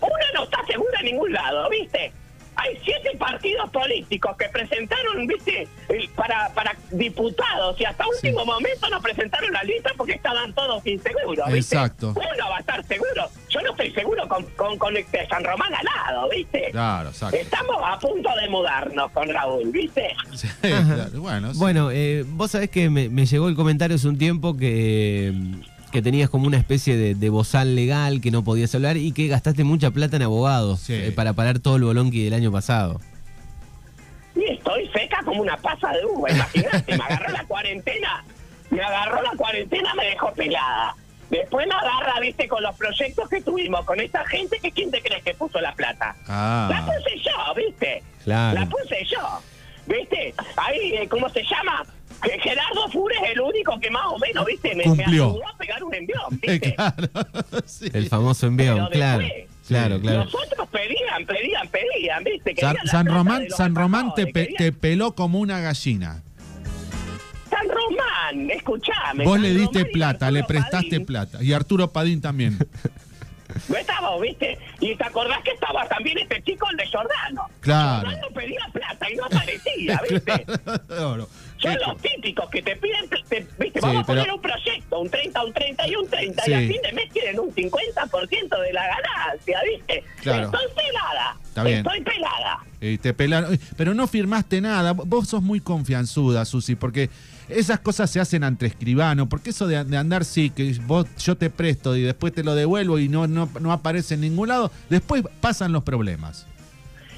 una 0.00 0.24
no 0.34 0.44
está 0.44 0.64
segura 0.66 0.98
en 1.00 1.06
ningún 1.06 1.32
lado, 1.32 1.68
¿viste? 1.70 2.12
Hay 2.56 2.78
siete 2.84 3.16
partidos 3.16 3.70
políticos 3.70 4.36
que 4.36 4.46
presentaron, 4.50 5.26
¿viste? 5.26 5.66
Para, 6.14 6.50
para 6.52 6.76
diputados 6.90 7.80
y 7.80 7.84
hasta 7.84 8.04
último 8.06 8.44
momento 8.44 8.88
no 8.90 9.00
presentaron 9.00 9.50
la 9.52 9.62
lista 9.62 9.90
porque 9.96 10.12
estaban 10.12 10.52
todos 10.52 10.86
inseguros, 10.86 11.46
¿viste? 11.50 11.76
Exacto. 11.76 12.10
Uno 12.10 12.50
va 12.50 12.56
a 12.58 12.60
estar 12.60 12.84
seguro. 12.84 13.28
Yo 13.48 13.62
no 13.62 13.70
estoy 13.70 13.92
seguro 13.92 14.28
con, 14.28 14.44
con, 14.56 14.76
con 14.78 14.96
este 14.96 15.26
San 15.28 15.42
Román 15.42 15.72
al 15.74 15.84
lado, 15.84 16.28
¿viste? 16.28 16.68
Claro, 16.70 17.08
exacto. 17.08 17.36
Estamos 17.36 17.76
a 17.82 17.98
punto 17.98 18.28
de 18.38 18.48
mudarnos 18.48 19.10
con 19.12 19.28
Raúl, 19.28 19.70
¿viste? 19.70 20.14
Sí, 20.34 20.48
claro, 20.60 21.20
bueno, 21.20 21.52
sí. 21.52 21.58
Bueno, 21.58 21.90
eh, 21.90 22.24
vos 22.26 22.50
sabés 22.50 22.70
que 22.70 22.90
me, 22.90 23.08
me 23.08 23.26
llegó 23.26 23.48
el 23.48 23.54
comentario 23.54 23.96
hace 23.96 24.08
un 24.08 24.18
tiempo 24.18 24.56
que, 24.56 25.32
que 25.90 26.02
tenías 26.02 26.30
como 26.30 26.46
una 26.46 26.56
especie 26.56 26.96
de, 26.96 27.14
de 27.14 27.28
bozal 27.30 27.74
legal, 27.74 28.20
que 28.20 28.30
no 28.30 28.42
podías 28.44 28.74
hablar 28.74 28.96
y 28.96 29.12
que 29.12 29.26
gastaste 29.28 29.64
mucha 29.64 29.90
plata 29.90 30.16
en 30.16 30.22
abogados 30.22 30.80
Sí. 30.80 30.94
eh, 30.94 31.12
para 31.14 31.32
parar 31.32 31.58
todo 31.58 31.76
el 31.76 31.82
bolonqui 31.84 32.24
del 32.24 32.34
año 32.34 32.52
pasado. 32.52 33.00
Y 34.36 34.44
estoy 34.52 34.88
seca 34.92 35.20
como 35.24 35.42
una 35.42 35.56
pasa 35.56 35.90
de 35.92 36.04
uva, 36.06 36.30
imagínate, 36.30 36.96
me 36.96 37.04
agarró 37.04 37.32
la 37.32 37.44
cuarentena, 37.44 38.24
me 38.70 38.80
agarró 38.80 39.22
la 39.22 39.32
cuarentena, 39.36 39.94
me 39.94 40.04
dejó 40.06 40.32
pelada. 40.32 40.94
Después 41.30 41.66
me 41.66 41.74
agarra, 41.74 42.18
viste, 42.20 42.48
con 42.48 42.62
los 42.62 42.74
proyectos 42.76 43.28
que 43.28 43.40
tuvimos, 43.40 43.84
con 43.84 44.00
esta 44.00 44.24
gente, 44.26 44.58
que 44.60 44.72
¿quién 44.72 44.90
te 44.90 45.00
crees 45.00 45.22
que 45.22 45.34
puso 45.34 45.60
la 45.60 45.72
plata? 45.74 46.16
La 46.26 46.68
Ah, 46.68 46.86
puse 46.86 47.18
yo, 47.18 47.54
viste. 47.54 48.02
Claro. 48.24 48.58
La 48.60 48.66
puse 48.66 49.04
yo, 49.04 49.40
viste. 49.86 50.34
Ahí, 50.56 50.94
eh, 50.96 51.08
¿cómo 51.08 51.28
se 51.28 51.42
llama? 51.44 51.84
Que 52.22 52.38
Gerardo 52.40 52.88
Fure 52.90 53.14
es 53.24 53.30
el 53.32 53.40
único 53.40 53.78
que 53.80 53.90
más 53.90 54.04
o 54.06 54.18
menos, 54.18 54.44
viste, 54.46 54.70
me, 54.70 54.76
me 54.76 54.82
Cumplió. 54.84 55.30
ayudó 55.30 55.48
a 55.48 55.56
pegar 55.56 55.84
un 55.84 55.94
envión, 55.94 56.20
viste. 56.30 56.74
claro. 56.74 57.08
sí. 57.66 57.90
El 57.92 58.08
famoso 58.08 58.46
envión, 58.46 58.88
claro. 58.90 59.24
Claro, 59.68 60.00
claro. 60.00 60.24
Los 60.24 60.34
otros 60.34 60.68
pedían, 60.68 61.24
pedían, 61.26 61.68
pedían, 61.68 62.24
viste. 62.24 62.54
San, 62.58 62.76
San 62.86 63.06
Román, 63.06 63.46
San 63.50 63.74
Román 63.74 64.12
te, 64.14 64.26
pe- 64.26 64.52
te 64.58 64.72
peló 64.72 65.14
como 65.14 65.38
una 65.38 65.60
gallina. 65.60 66.22
San 67.48 67.68
Román, 67.68 68.50
escuchame. 68.50 69.24
Vos 69.24 69.34
San 69.34 69.42
le 69.42 69.54
diste 69.54 69.78
Román 69.80 69.92
plata, 69.92 70.30
le 70.32 70.42
prestaste 70.44 70.90
Padín. 70.90 71.06
plata. 71.06 71.38
Y 71.42 71.52
Arturo 71.52 71.92
Padín 71.92 72.20
también. 72.20 72.58
No 73.68 73.76
estaba, 73.76 74.18
¿viste? 74.20 74.58
Y 74.80 74.94
te 74.96 75.04
acordás 75.04 75.38
que 75.44 75.50
estaba 75.52 75.86
también 75.88 76.18
este 76.18 76.42
chico, 76.42 76.66
el 76.70 76.76
de 76.76 76.86
Jordano. 76.86 77.46
Claro. 77.60 78.08
Jordano 78.08 78.28
pedía 78.34 78.60
plata 78.72 79.10
y 79.10 79.16
no 79.16 79.24
aparecía, 79.26 80.00
¿viste? 80.08 80.46
Claro. 80.88 81.28
Son 81.60 81.72
¿Qué- 81.74 81.78
los 81.86 81.96
típicos 82.00 82.48
que 82.50 82.62
te 82.62 82.74
piden, 82.76 83.08
te- 83.08 83.46
¿viste? 83.58 83.80
Sí, 83.80 83.80
Vamos 83.82 84.02
a 84.02 84.06
poner 84.06 84.24
pero- 84.24 84.36
un 84.36 84.40
proyecto, 84.42 84.98
un 85.00 85.10
30, 85.10 85.44
un 85.44 85.52
30 85.52 85.88
y 85.88 85.94
un 85.94 86.08
30, 86.08 86.42
Sí. 86.44 86.50
y 86.50 86.54
a 86.54 86.58
fin 86.60 86.82
de 86.82 86.92
mes 86.92 87.12
quieren 87.12 87.38
un 87.38 87.52
50% 87.54 88.58
de 88.60 88.72
la 88.72 88.82
ganancia, 88.86 89.58
¿viste? 89.68 90.04
Claro. 90.22 90.44
Estoy 90.46 90.66
pelada. 90.74 91.36
Está 91.44 91.64
bien. 91.64 91.78
Estoy 91.78 92.00
pelada. 92.00 92.60
Eh, 92.80 92.98
te 93.00 93.12
pelaron. 93.12 93.58
Pero 93.76 93.92
no 93.92 94.06
firmaste 94.06 94.60
nada. 94.62 94.92
Vos 94.92 95.28
sos 95.28 95.42
muy 95.42 95.60
confianzuda, 95.60 96.44
Susi, 96.46 96.76
porque 96.76 97.10
esas 97.50 97.80
cosas 97.80 98.10
se 98.10 98.20
hacen 98.20 98.42
ante 98.42 98.64
escribano. 98.66 99.28
Porque 99.28 99.50
eso 99.50 99.66
de, 99.66 99.84
de 99.84 99.96
andar, 99.98 100.24
sí, 100.24 100.48
que 100.48 100.72
vos, 100.86 101.06
yo 101.18 101.36
te 101.36 101.50
presto 101.50 101.94
y 101.94 102.02
después 102.02 102.32
te 102.32 102.42
lo 102.42 102.54
devuelvo 102.54 102.98
y 102.98 103.08
no, 103.08 103.26
no, 103.26 103.50
no 103.60 103.72
aparece 103.72 104.14
en 104.14 104.22
ningún 104.22 104.48
lado, 104.48 104.70
después 104.88 105.24
pasan 105.42 105.72
los 105.72 105.82
problemas. 105.82 106.46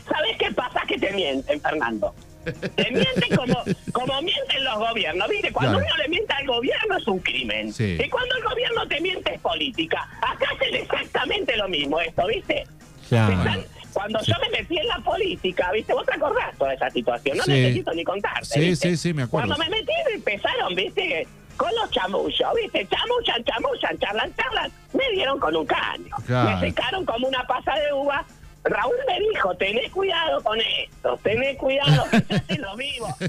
¿Sabes 0.09 0.37
qué 0.39 0.51
pasa? 0.53 0.81
Que 0.89 0.99
te 0.99 1.13
mienten, 1.13 1.61
Fernando. 1.61 2.13
Te 2.45 2.91
mienten 2.91 3.37
como, 3.37 3.63
como 3.93 4.23
mienten 4.23 4.65
los 4.65 4.79
gobiernos. 4.79 5.29
¿Viste? 5.29 5.53
Cuando 5.53 5.79
Claro. 5.79 5.87
uno 5.95 6.03
le 6.03 6.09
miente 6.09 6.33
al 6.35 6.47
gobierno 6.47 6.97
es 6.99 7.07
un 7.07 7.19
crimen. 7.21 7.73
Sí. 7.73 7.99
Y 8.05 8.09
cuando 8.09 8.35
el 8.37 8.43
gobierno 8.45 8.87
te 8.89 9.01
miente 9.01 9.35
es 9.35 9.41
política. 9.41 10.09
Acá 10.21 10.47
hacen 10.55 10.75
exactamente 10.75 11.57
lo 11.57 11.69
mismo 11.69 12.01
esto, 12.01 12.27
¿viste? 12.27 12.65
Claro. 13.09 13.33
Están- 13.39 13.65
cuando 13.93 14.21
yo 14.23 14.35
me 14.41 14.59
metí 14.59 14.79
en 14.79 14.89
la 14.89 14.99
política, 15.01 15.71
¿viste? 15.71 15.93
Vos 15.93 16.07
te 16.07 16.15
acordás 16.15 16.57
toda 16.57 16.73
esa 16.73 16.89
situación, 16.91 17.37
no 17.37 17.45
Sí. 17.45 17.51
necesito 17.53 17.93
ni 17.93 18.05
contarte. 18.05 18.45
Sí, 18.47 18.61
¿viste? 18.61 18.89
sí, 18.91 18.97
sí, 18.97 19.13
me 19.13 19.25
acuerdo. 19.25 19.49
Cuando 19.49 19.63
me 19.65 19.71
metí 19.77 19.93
empezaron, 20.15 20.75
¿viste? 20.75 21.27
Con 21.59 21.71
los 21.75 21.91
chamullos, 21.91 22.49
¿viste? 22.57 22.89
Chamuchan, 22.89 23.45
chamuchan, 23.45 23.99
charlan, 23.99 24.35
charlan. 24.35 24.73
Me 24.95 25.11
dieron 25.11 25.39
con 25.39 25.55
un 25.55 25.67
caño. 25.67 26.17
Claro. 26.27 26.59
Me 26.59 26.69
secaron 26.69 27.05
como 27.05 27.29
una 27.29 27.47
pasa 27.47 27.75
de 27.75 27.93
uva. 27.93 28.25
Raúl 28.65 28.95
me 29.09 29.19
dijo, 29.29 29.55
tenés 29.57 29.91
cuidado 29.91 30.41
con 30.43 30.59
esto, 30.61 31.19
tenés 31.23 31.57
cuidado, 31.59 32.05
que 32.49 32.59
lo 32.59 32.77
vivo. 32.77 33.09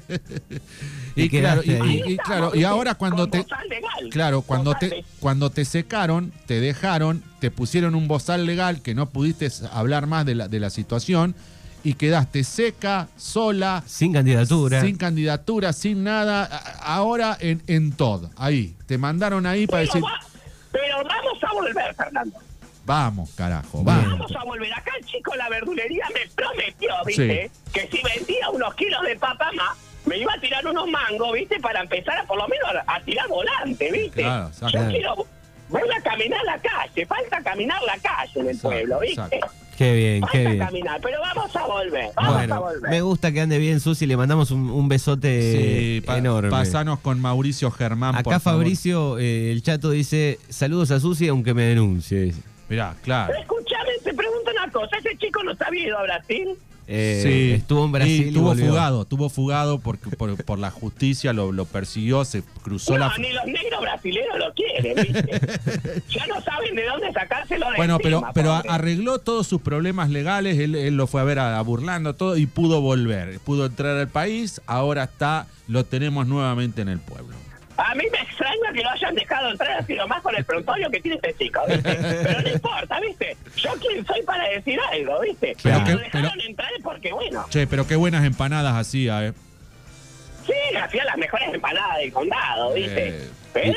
Y 1.16 1.26
Y, 1.26 1.30
claro, 1.30 1.62
y, 1.64 2.18
claro, 2.18 2.56
y 2.56 2.64
ahora 2.64 2.96
cuando 2.96 3.28
te 3.30 3.42
bozal 3.44 3.70
legal. 3.70 4.10
claro, 4.10 4.42
cuando 4.42 4.74
te 4.74 5.06
cuando 5.20 5.52
te 5.52 5.64
secaron, 5.64 6.34
te 6.48 6.60
dejaron, 6.60 7.24
te 7.40 7.52
pusieron 7.52 7.94
un 7.94 8.08
bozal 8.08 8.48
legal 8.48 8.82
que 8.82 8.96
no 8.96 9.10
pudiste 9.12 9.48
hablar 9.72 10.08
más 10.08 10.26
de 10.26 10.34
la 10.34 10.48
de 10.48 10.60
la 10.60 10.72
situación 10.72 11.36
y 11.84 11.94
quedaste 11.94 12.44
seca, 12.44 13.10
sola, 13.16 13.84
Sin 13.86 14.12
candidatura. 14.14 14.82
sin 14.82 14.98
candidatura, 14.98 15.72
sin 15.74 16.04
nada, 16.04 16.46
ahora 16.82 17.38
en, 17.40 17.62
en 17.68 17.92
todo, 17.92 18.32
ahí, 18.36 18.76
te 18.88 18.98
mandaron 18.98 19.46
ahí 19.46 19.68
para 19.68 19.82
Pero, 19.84 19.94
decir, 19.94 20.04
va- 20.04 20.20
pero 20.72 20.96
vamos 21.04 21.44
a 21.44 21.54
volver, 21.54 21.94
Fernando. 21.96 22.40
Vamos, 22.86 23.32
carajo, 23.36 23.84
vamos. 23.84 24.12
Vamos 24.20 24.36
a 24.36 24.44
volver. 24.44 24.74
Acá 24.74 24.92
el 25.00 25.06
chico 25.06 25.32
de 25.32 25.38
la 25.38 25.50
verdulería 25.50 26.06
me 26.14 26.30
prometió, 26.36 26.90
¿viste? 27.06 27.52
Que 27.74 27.88
si 27.92 28.02
vendía 28.04 28.50
unos 28.50 28.74
kilos 28.76 29.02
de 29.04 29.16
papa 29.18 29.52
más, 29.56 29.78
me 30.06 30.18
iba 30.18 30.34
a 30.34 30.40
tirar 30.40 30.66
unos 30.68 30.88
mangos, 30.90 31.34
¿viste? 31.34 31.60
Para 31.60 31.82
empezar 31.82 32.18
a 32.20 32.26
por 32.26 32.38
lo 32.38 32.48
menos 32.48 32.68
a, 32.88 32.96
a 32.96 33.02
tirar 33.02 33.28
volante, 33.28 33.92
¿viste? 33.92 34.22
Claro, 34.22 34.48
exacto. 34.48 34.78
Yo 34.78 34.88
quiero... 34.90 35.16
Voy 35.70 35.82
a 35.98 36.02
caminar 36.04 36.44
la 36.46 36.60
calle, 36.62 37.06
falta 37.08 37.42
caminar 37.42 37.82
la 37.84 37.98
calle 37.98 38.32
en 38.36 38.42
el 38.42 38.48
Exacto, 38.50 38.70
pueblo, 38.70 39.00
¿viste? 39.00 39.22
exacto. 39.22 39.48
Qué 39.76 39.94
bien, 39.96 40.22
qué 40.32 40.38
Falta 40.44 40.50
bien. 40.52 40.60
caminar, 40.60 41.02
pero 41.02 41.20
vamos 41.20 41.56
a 41.56 41.66
volver, 41.66 42.12
vamos 42.16 42.52
a 42.52 42.60
volver. 42.60 42.92
me 42.92 43.02
gusta 43.02 43.32
que 43.32 43.42
ande 43.42 43.58
bien, 43.58 43.80
Susi. 43.80 44.06
Le 44.06 44.16
mandamos 44.16 44.52
un, 44.52 44.70
un 44.70 44.88
besote 44.88 45.42
Sí, 45.98 46.02
pa- 46.06 46.20
enorme. 46.20 46.52
pasanos 46.52 47.00
con 47.00 47.20
Mauricio 47.20 47.72
Germán, 47.72 48.12
por 48.22 48.34
Acá 48.34 48.40
favor. 48.40 48.60
Fabricio, 48.62 49.18
eh, 49.18 49.52
el 49.52 49.64
chato 49.64 49.90
dice, 49.90 50.38
saludos 50.50 50.92
a 50.92 51.00
Susi 51.00 51.28
aunque 51.28 51.56
me 51.56 51.64
denuncie. 51.64 52.36
Mirá, 52.70 52.96
claro. 53.04 53.34
Escuchame, 53.40 53.92
te 54.04 54.14
pregunto 54.14 54.52
una 54.52 54.72
cosa, 54.72 54.98
¿ese 54.98 55.18
chico 55.18 55.44
no 55.44 55.52
está 55.52 55.68
ido 55.76 55.98
a 55.98 56.04
Brasil? 56.04 56.50
Eh, 56.86 57.22
Sí, 57.24 57.52
Estuvo 57.62 57.86
en 57.86 57.92
Brasil 57.94 58.12
y 58.22 58.24
y, 58.24 58.28
estuvo 58.28 58.44
volvió. 58.50 58.68
fugado, 58.68 59.02
estuvo 59.04 59.30
fugado 59.30 59.80
porque 59.80 60.10
por, 60.10 60.44
por 60.44 60.60
la 60.60 60.70
justicia, 60.70 61.32
lo, 61.32 61.54
lo 61.54 61.64
persiguió, 61.64 62.26
se 62.26 62.44
cruzó 62.62 62.94
No, 62.98 63.08
la... 63.08 63.18
ni 63.20 63.32
los 63.32 63.46
negros 63.46 63.80
brasileños 63.80 64.38
lo 64.38 64.54
quieren, 64.54 64.96
¿viste? 64.96 66.02
ya 66.10 66.28
no 66.28 66.42
saben 66.42 66.76
de 66.76 66.86
dónde 66.86 67.14
sacárselo 67.14 67.70
de 67.72 67.78
Bueno, 67.78 68.00
pero, 68.00 68.18
encima, 68.18 68.34
pero 68.34 68.50
pobre. 68.58 68.70
arregló 68.70 69.20
todos 69.20 69.48
sus 69.48 69.62
problemas 69.62 70.10
legales, 70.10 70.60
él, 70.60 70.76
él 70.76 70.96
lo 70.98 71.08
fue 71.08 71.22
a 71.22 71.24
ver 71.24 71.40
a, 71.40 71.58
a 71.58 71.62
burlando 71.62 72.16
todo 72.16 72.36
y 72.36 72.48
pudo 72.48 72.82
volver, 72.82 73.40
pudo 73.40 73.66
entrar 73.68 73.96
al 73.98 74.10
país, 74.10 74.60
ahora 74.66 75.04
está, 75.06 75.48
lo 75.70 75.86
tenemos 75.86 76.28
nuevamente 76.28 76.82
en 76.82 76.90
el 76.90 77.00
pueblo. 77.00 77.34
A 77.76 77.96
mí 77.96 78.04
me 78.12 78.18
extraña 78.20 78.72
que 78.74 78.82
lo 78.84 78.90
hayan 78.92 79.16
dejado 79.16 79.50
entrar 79.50 79.72
así 79.80 79.96
nomás 79.96 80.22
con 80.22 80.36
el 80.36 80.46
prontuario 80.46 80.90
que 80.92 81.00
tiene 81.00 81.16
este 81.16 81.36
chico, 81.44 81.60
¿viste? 81.68 81.94
Pero 82.24 82.42
no 82.42 82.50
importa, 82.50 83.00
¿viste? 83.00 83.36
Yo 83.58 83.72
quién 83.82 84.06
soy 84.06 84.22
para 84.24 84.48
decir 84.50 84.80
algo, 84.92 85.20
¿viste? 85.22 85.56
Pero 85.64 85.80
Lo 85.80 85.86
que- 85.86 85.96
dejaron 85.96 86.32
pero- 86.36 86.44
entrar 86.50 86.70
porque, 86.84 87.12
bueno, 87.14 87.46
Che, 87.50 87.66
pero 87.68 87.88
qué 87.88 87.96
buenas 87.96 88.24
empanadas 88.26 88.76
hacía, 88.76 89.26
¿eh? 89.26 89.34
sí, 90.46 90.76
hacía 90.78 91.06
las 91.06 91.18
mejores 91.18 91.54
empanadas 91.54 91.98
del 91.98 92.12
condado, 92.14 92.74
¿viste? 92.74 93.08
Eh, 93.10 93.30
Pero... 93.54 93.74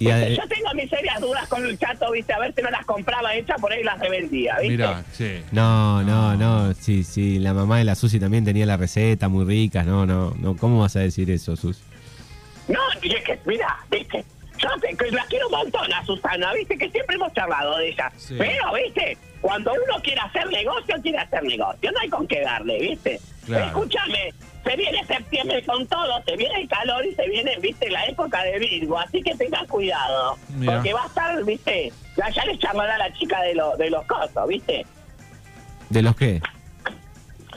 Y 0.00 0.10
a- 0.10 0.16
¿viste? 0.18 0.36
Yo 0.36 0.48
tengo 0.48 0.74
mis 0.74 0.90
serias 0.90 1.20
dudas 1.20 1.48
con 1.48 1.64
el 1.64 1.78
chato, 1.78 2.10
¿viste? 2.10 2.32
A 2.32 2.38
ver 2.40 2.52
si 2.54 2.60
no 2.62 2.70
las 2.70 2.84
compraba 2.84 3.34
hechas 3.34 3.60
por 3.60 3.72
ahí 3.72 3.80
y 3.80 3.84
las 3.84 3.98
revendía, 4.00 4.56
¿viste? 4.58 4.76
Mirá, 4.76 5.04
sí. 5.12 5.40
No, 5.52 6.02
no, 6.02 6.34
no. 6.36 6.74
Sí, 6.74 7.04
sí. 7.04 7.38
La 7.38 7.54
mamá 7.54 7.78
de 7.78 7.84
la 7.84 7.94
Susi 7.94 8.18
también 8.18 8.44
tenía 8.44 8.66
la 8.66 8.76
receta 8.76 9.28
muy 9.28 9.44
ricas. 9.44 9.86
No, 9.86 10.04
no, 10.04 10.34
no. 10.38 10.56
¿Cómo 10.56 10.80
vas 10.80 10.96
a 10.96 11.00
decir 11.00 11.30
eso, 11.30 11.54
Susi? 11.56 11.80
No, 12.68 12.80
es 12.92 13.22
que, 13.22 13.38
mira, 13.44 13.78
viste, 13.90 14.24
yo 14.58 14.68
te, 14.80 14.96
que 14.96 15.10
la 15.10 15.24
quiero 15.26 15.46
un 15.48 15.52
montón 15.52 15.92
a 15.92 16.04
Susana, 16.04 16.52
viste, 16.54 16.78
que 16.78 16.90
siempre 16.90 17.16
hemos 17.16 17.32
charlado 17.32 17.76
de 17.78 17.88
ella. 17.88 18.10
Sí. 18.16 18.34
Pero, 18.38 18.72
viste, 18.72 19.18
cuando 19.40 19.72
uno 19.72 20.02
quiere 20.02 20.20
hacer 20.20 20.46
negocio, 20.46 20.96
quiere 21.02 21.18
hacer 21.18 21.42
negocio, 21.42 21.92
no 21.92 22.00
hay 22.00 22.08
con 22.08 22.26
qué 22.26 22.40
darle, 22.40 22.78
viste. 22.78 23.20
Claro. 23.44 23.66
Escúchame, 23.66 24.32
se 24.64 24.76
viene 24.76 25.04
septiembre 25.04 25.62
con 25.64 25.86
todo, 25.86 26.22
se 26.24 26.36
viene 26.36 26.62
el 26.62 26.68
calor 26.68 27.04
y 27.04 27.14
se 27.14 27.28
viene, 27.28 27.56
viste, 27.60 27.90
la 27.90 28.06
época 28.06 28.42
de 28.42 28.58
Virgo, 28.58 28.98
así 28.98 29.22
que 29.22 29.34
tengas 29.34 29.66
cuidado. 29.68 30.38
Mira. 30.48 30.74
Porque 30.74 30.94
va 30.94 31.02
a 31.02 31.06
estar, 31.06 31.44
viste, 31.44 31.92
ya, 32.16 32.30
ya 32.30 32.44
les 32.46 32.58
charlará 32.58 32.96
la 32.96 33.12
chica 33.12 33.42
de, 33.42 33.54
lo, 33.54 33.76
de 33.76 33.90
los 33.90 34.06
cosos, 34.06 34.48
viste. 34.48 34.86
¿De 35.90 36.02
los 36.02 36.16
qué? 36.16 36.40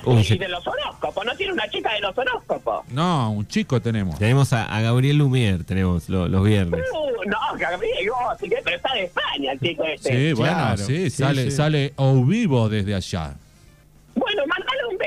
Uy, 0.05 0.21
y 0.21 0.23
se- 0.23 0.36
de 0.36 0.47
los 0.49 0.65
horóscopos, 0.65 1.25
no 1.25 1.36
tiene 1.36 1.53
una 1.53 1.67
chica 1.69 1.93
de 1.93 1.99
los 2.01 2.17
horóscopos. 2.17 2.88
No, 2.89 3.31
un 3.31 3.47
chico 3.47 3.81
tenemos. 3.81 4.17
Tenemos 4.19 4.53
a, 4.53 4.65
a 4.65 4.81
Gabriel 4.81 5.17
Lumier, 5.17 5.63
tenemos 5.63 6.07
lo- 6.10 6.27
los 6.27 6.43
viernes. 6.43 6.81
Uh, 6.93 7.29
no, 7.29 7.38
Gabriel, 7.57 8.10
vos, 8.10 8.38
sí 8.39 8.49
que- 8.49 8.62
pero 8.63 8.77
está 8.77 8.93
de 8.93 9.03
España 9.05 9.51
el 9.53 9.60
chico 9.60 9.83
este. 9.83 10.10
Sí, 10.29 10.33
bueno, 10.33 10.53
Claro, 10.55 10.77
sí, 10.77 11.10
sí, 11.10 11.10
sale, 11.10 11.43
sí. 11.45 11.51
sale 11.51 11.93
o 11.97 12.23
vivo 12.23 12.69
desde 12.69 12.95
allá. 12.95 13.36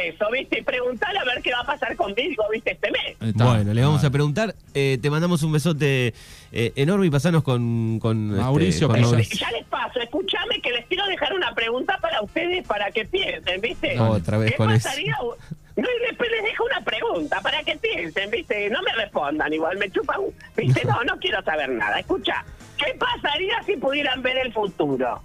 Beso, 0.02 0.30
¿viste? 0.30 0.58
Y 0.60 0.62
preguntale 0.62 1.18
a 1.18 1.24
ver 1.24 1.42
qué 1.42 1.52
va 1.52 1.60
a 1.60 1.66
pasar 1.66 1.94
conmigo, 1.96 2.44
¿viste? 2.52 2.72
Este 2.72 2.90
mes. 2.90 3.16
Está. 3.20 3.44
Bueno, 3.44 3.74
le 3.74 3.82
vamos 3.82 4.02
a 4.04 4.10
preguntar. 4.10 4.54
Eh, 4.74 4.98
te 5.00 5.10
mandamos 5.10 5.42
un 5.42 5.52
besote 5.52 6.14
eh, 6.52 6.72
enorme 6.76 7.06
y 7.06 7.10
pasanos 7.10 7.42
con, 7.42 7.98
con 8.00 8.30
Mauricio, 8.36 8.86
con 8.88 8.96
que 8.96 9.02
Eso, 9.02 9.10
Mauricio. 9.10 9.38
ya 9.38 9.50
les 9.52 9.66
paso, 9.66 10.00
escúchame 10.00 10.60
que 10.62 10.70
les 10.70 10.86
quiero 10.86 11.06
dejar 11.06 11.32
una 11.34 11.54
pregunta 11.54 11.98
para 12.00 12.22
ustedes 12.22 12.66
para 12.66 12.90
que 12.90 13.04
piensen, 13.04 13.60
¿viste? 13.60 13.94
No, 13.96 14.10
otra 14.12 14.38
vez 14.38 14.52
¿Qué 14.52 14.56
con 14.56 14.70
eso. 14.70 14.88
pasaría? 14.88 15.16
No, 15.76 15.86
y 15.88 16.06
después 16.08 16.30
les 16.30 16.42
dejo 16.44 16.64
una 16.64 16.80
pregunta 16.84 17.40
para 17.40 17.62
que 17.62 17.76
piensen, 17.76 18.30
¿viste? 18.30 18.68
No 18.70 18.82
me 18.82 18.92
respondan, 18.92 19.52
igual 19.52 19.76
me 19.78 19.90
chupan, 19.90 20.20
¿viste? 20.56 20.84
No, 20.84 21.02
no 21.04 21.18
quiero 21.18 21.42
saber 21.42 21.68
nada. 21.70 21.98
Escucha, 22.00 22.44
¿qué 22.76 22.94
pasaría 22.98 23.62
si 23.64 23.76
pudieran 23.76 24.20
ver 24.22 24.36
el 24.38 24.52
futuro? 24.52 25.22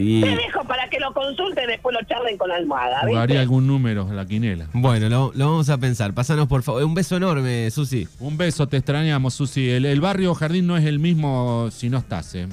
Y 0.00 0.20
Te 0.22 0.30
dejo 0.34 0.64
para 0.64 0.88
que 0.88 0.98
lo 0.98 1.12
consulten, 1.12 1.66
después 1.66 1.94
lo 1.98 2.04
charlen 2.06 2.38
con 2.38 2.48
la 2.48 2.56
almohada, 2.56 3.00
algún 3.36 3.66
número 3.66 4.08
la 4.12 4.24
quinela. 4.26 4.66
bueno, 4.72 5.08
lo, 5.08 5.32
lo 5.34 5.50
vamos 5.50 5.68
a 5.68 5.78
pensar. 5.78 6.14
Pásanos 6.14 6.48
por 6.48 6.62
favor. 6.62 6.82
Un 6.84 6.94
beso 6.94 7.16
enorme, 7.16 7.70
Susi. 7.70 8.08
Un 8.18 8.36
beso, 8.38 8.66
te 8.66 8.78
extrañamos, 8.78 9.34
Susi. 9.34 9.68
El, 9.70 9.84
el 9.84 10.00
barrio 10.00 10.34
Jardín 10.34 10.66
no 10.66 10.76
es 10.76 10.84
el 10.86 10.98
mismo 10.98 11.68
si 11.70 11.90
no 11.90 11.98
estás. 11.98 12.34
¿eh? 12.34 12.48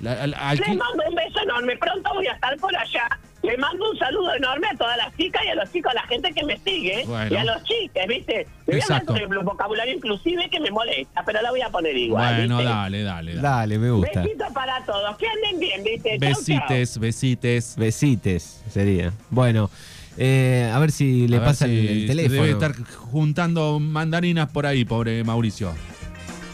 La- 0.00 0.26
Les 0.26 0.68
mando 0.68 1.02
un 1.08 1.14
beso 1.14 1.40
enorme, 1.42 1.76
pronto 1.76 2.10
voy 2.14 2.26
a 2.26 2.32
estar 2.32 2.56
por 2.58 2.74
allá. 2.76 3.08
Le 3.42 3.56
mando 3.56 3.90
un 3.90 3.98
saludo 3.98 4.34
enorme 4.34 4.68
a 4.72 4.76
todas 4.76 4.96
las 4.96 5.16
chicas 5.16 5.42
y 5.44 5.48
a 5.48 5.54
los 5.56 5.70
chicos, 5.72 5.90
a 5.90 5.94
la 5.94 6.02
gente 6.06 6.32
que 6.32 6.44
me 6.44 6.56
sigue 6.58 7.04
Bueno. 7.06 7.34
y 7.34 7.36
a 7.36 7.44
los 7.44 7.62
chiques, 7.64 8.06
¿viste? 8.06 8.34
Le 8.36 8.46
voy 8.66 8.74
a 8.74 8.78
Exacto. 8.78 9.12
hablar 9.12 9.28
con 9.28 9.38
el 9.38 9.44
vocabulario 9.44 9.94
inclusive 9.94 10.48
que 10.48 10.60
me 10.60 10.70
molesta, 10.70 11.24
pero 11.24 11.42
la 11.42 11.50
voy 11.50 11.60
a 11.60 11.68
poner 11.68 11.96
igual. 11.96 12.36
Bueno, 12.36 12.58
¿viste? 12.58 12.72
dale, 12.72 13.02
dale. 13.02 13.34
dale. 13.34 13.42
Dale, 13.42 13.78
me 13.78 13.90
gusta. 13.90 14.22
Besito 14.22 14.44
para 14.54 14.84
todos, 14.84 15.16
que 15.16 15.26
anden 15.26 15.58
bien, 15.58 15.82
¿viste? 15.82 16.18
Chau, 16.20 16.32
chau. 16.32 16.36
Besites, 16.38 16.98
besites. 16.98 17.74
Besites 17.76 18.62
sería. 18.70 19.12
Bueno, 19.30 19.70
eh, 20.18 20.70
a 20.72 20.78
ver 20.78 20.92
si 20.92 21.26
le 21.26 21.38
A 21.38 21.44
pasa 21.44 21.66
si 21.66 22.02
el, 22.02 22.06
teléfono. 22.06 22.42
Debe 22.42 22.50
estar 22.52 22.74
juntando 23.10 23.80
mandarinas 23.80 24.50
por 24.52 24.66
ahí, 24.66 24.84
pobre 24.84 25.24
Mauricio. 25.24 25.72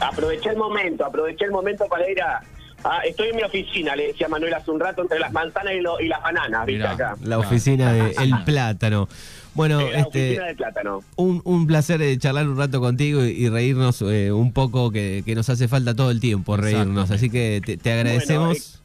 Aproveché 0.01 0.51
el 0.51 0.57
momento, 0.57 1.05
aproveché 1.05 1.45
el 1.45 1.51
momento 1.51 1.85
para 1.87 2.09
ir 2.11 2.23
a... 2.23 2.41
a- 2.85 3.01
estoy 3.07 3.29
en 3.29 3.37
mi 3.37 3.43
oficina, 3.43 3.95
le 3.97 4.09
decía 4.09 4.29
Manuel 4.29 4.55
hace 4.55 4.71
un 4.71 4.81
rato, 4.81 5.03
entre 5.03 5.19
las 5.19 5.33
manzanas 5.33 5.75
y, 5.75 5.81
lo- 5.81 6.01
y 6.01 6.09
las 6.09 6.23
bananas, 6.23 6.67
¿viste? 6.67 6.79
Mirá. 6.81 6.93
Acá. 6.93 7.17
La 7.25 7.39
oficina 7.39 7.93
de 7.93 8.11
El 8.21 8.33
Plátano. 8.45 9.09
Bueno, 9.55 9.81
Eh, 9.81 9.91
la 9.93 9.99
este, 10.01 10.27
oficina 10.29 10.47
de 10.47 10.55
plátano. 10.55 11.01
un, 11.17 11.41
un 11.45 11.67
placer 11.67 12.01
eh, 12.01 12.17
charlar 12.19 12.47
un 12.49 12.57
rato 12.57 12.81
contigo 12.81 13.25
y, 13.25 13.31
y 13.31 13.49
reírnos 13.49 14.03
eh, 14.03 14.31
un 14.31 14.53
poco, 14.53 14.93
que, 14.93 15.23
que 15.27 15.35
nos 15.35 15.49
hace 15.51 15.67
falta 15.67 15.95
todo 15.97 16.13
el 16.13 16.21
tiempo 16.21 16.57
reírnos. 16.57 17.11
Así 17.11 17.29
que 17.29 17.61
te, 17.65 17.77
te 17.77 17.93
agradecemos. 17.93 18.78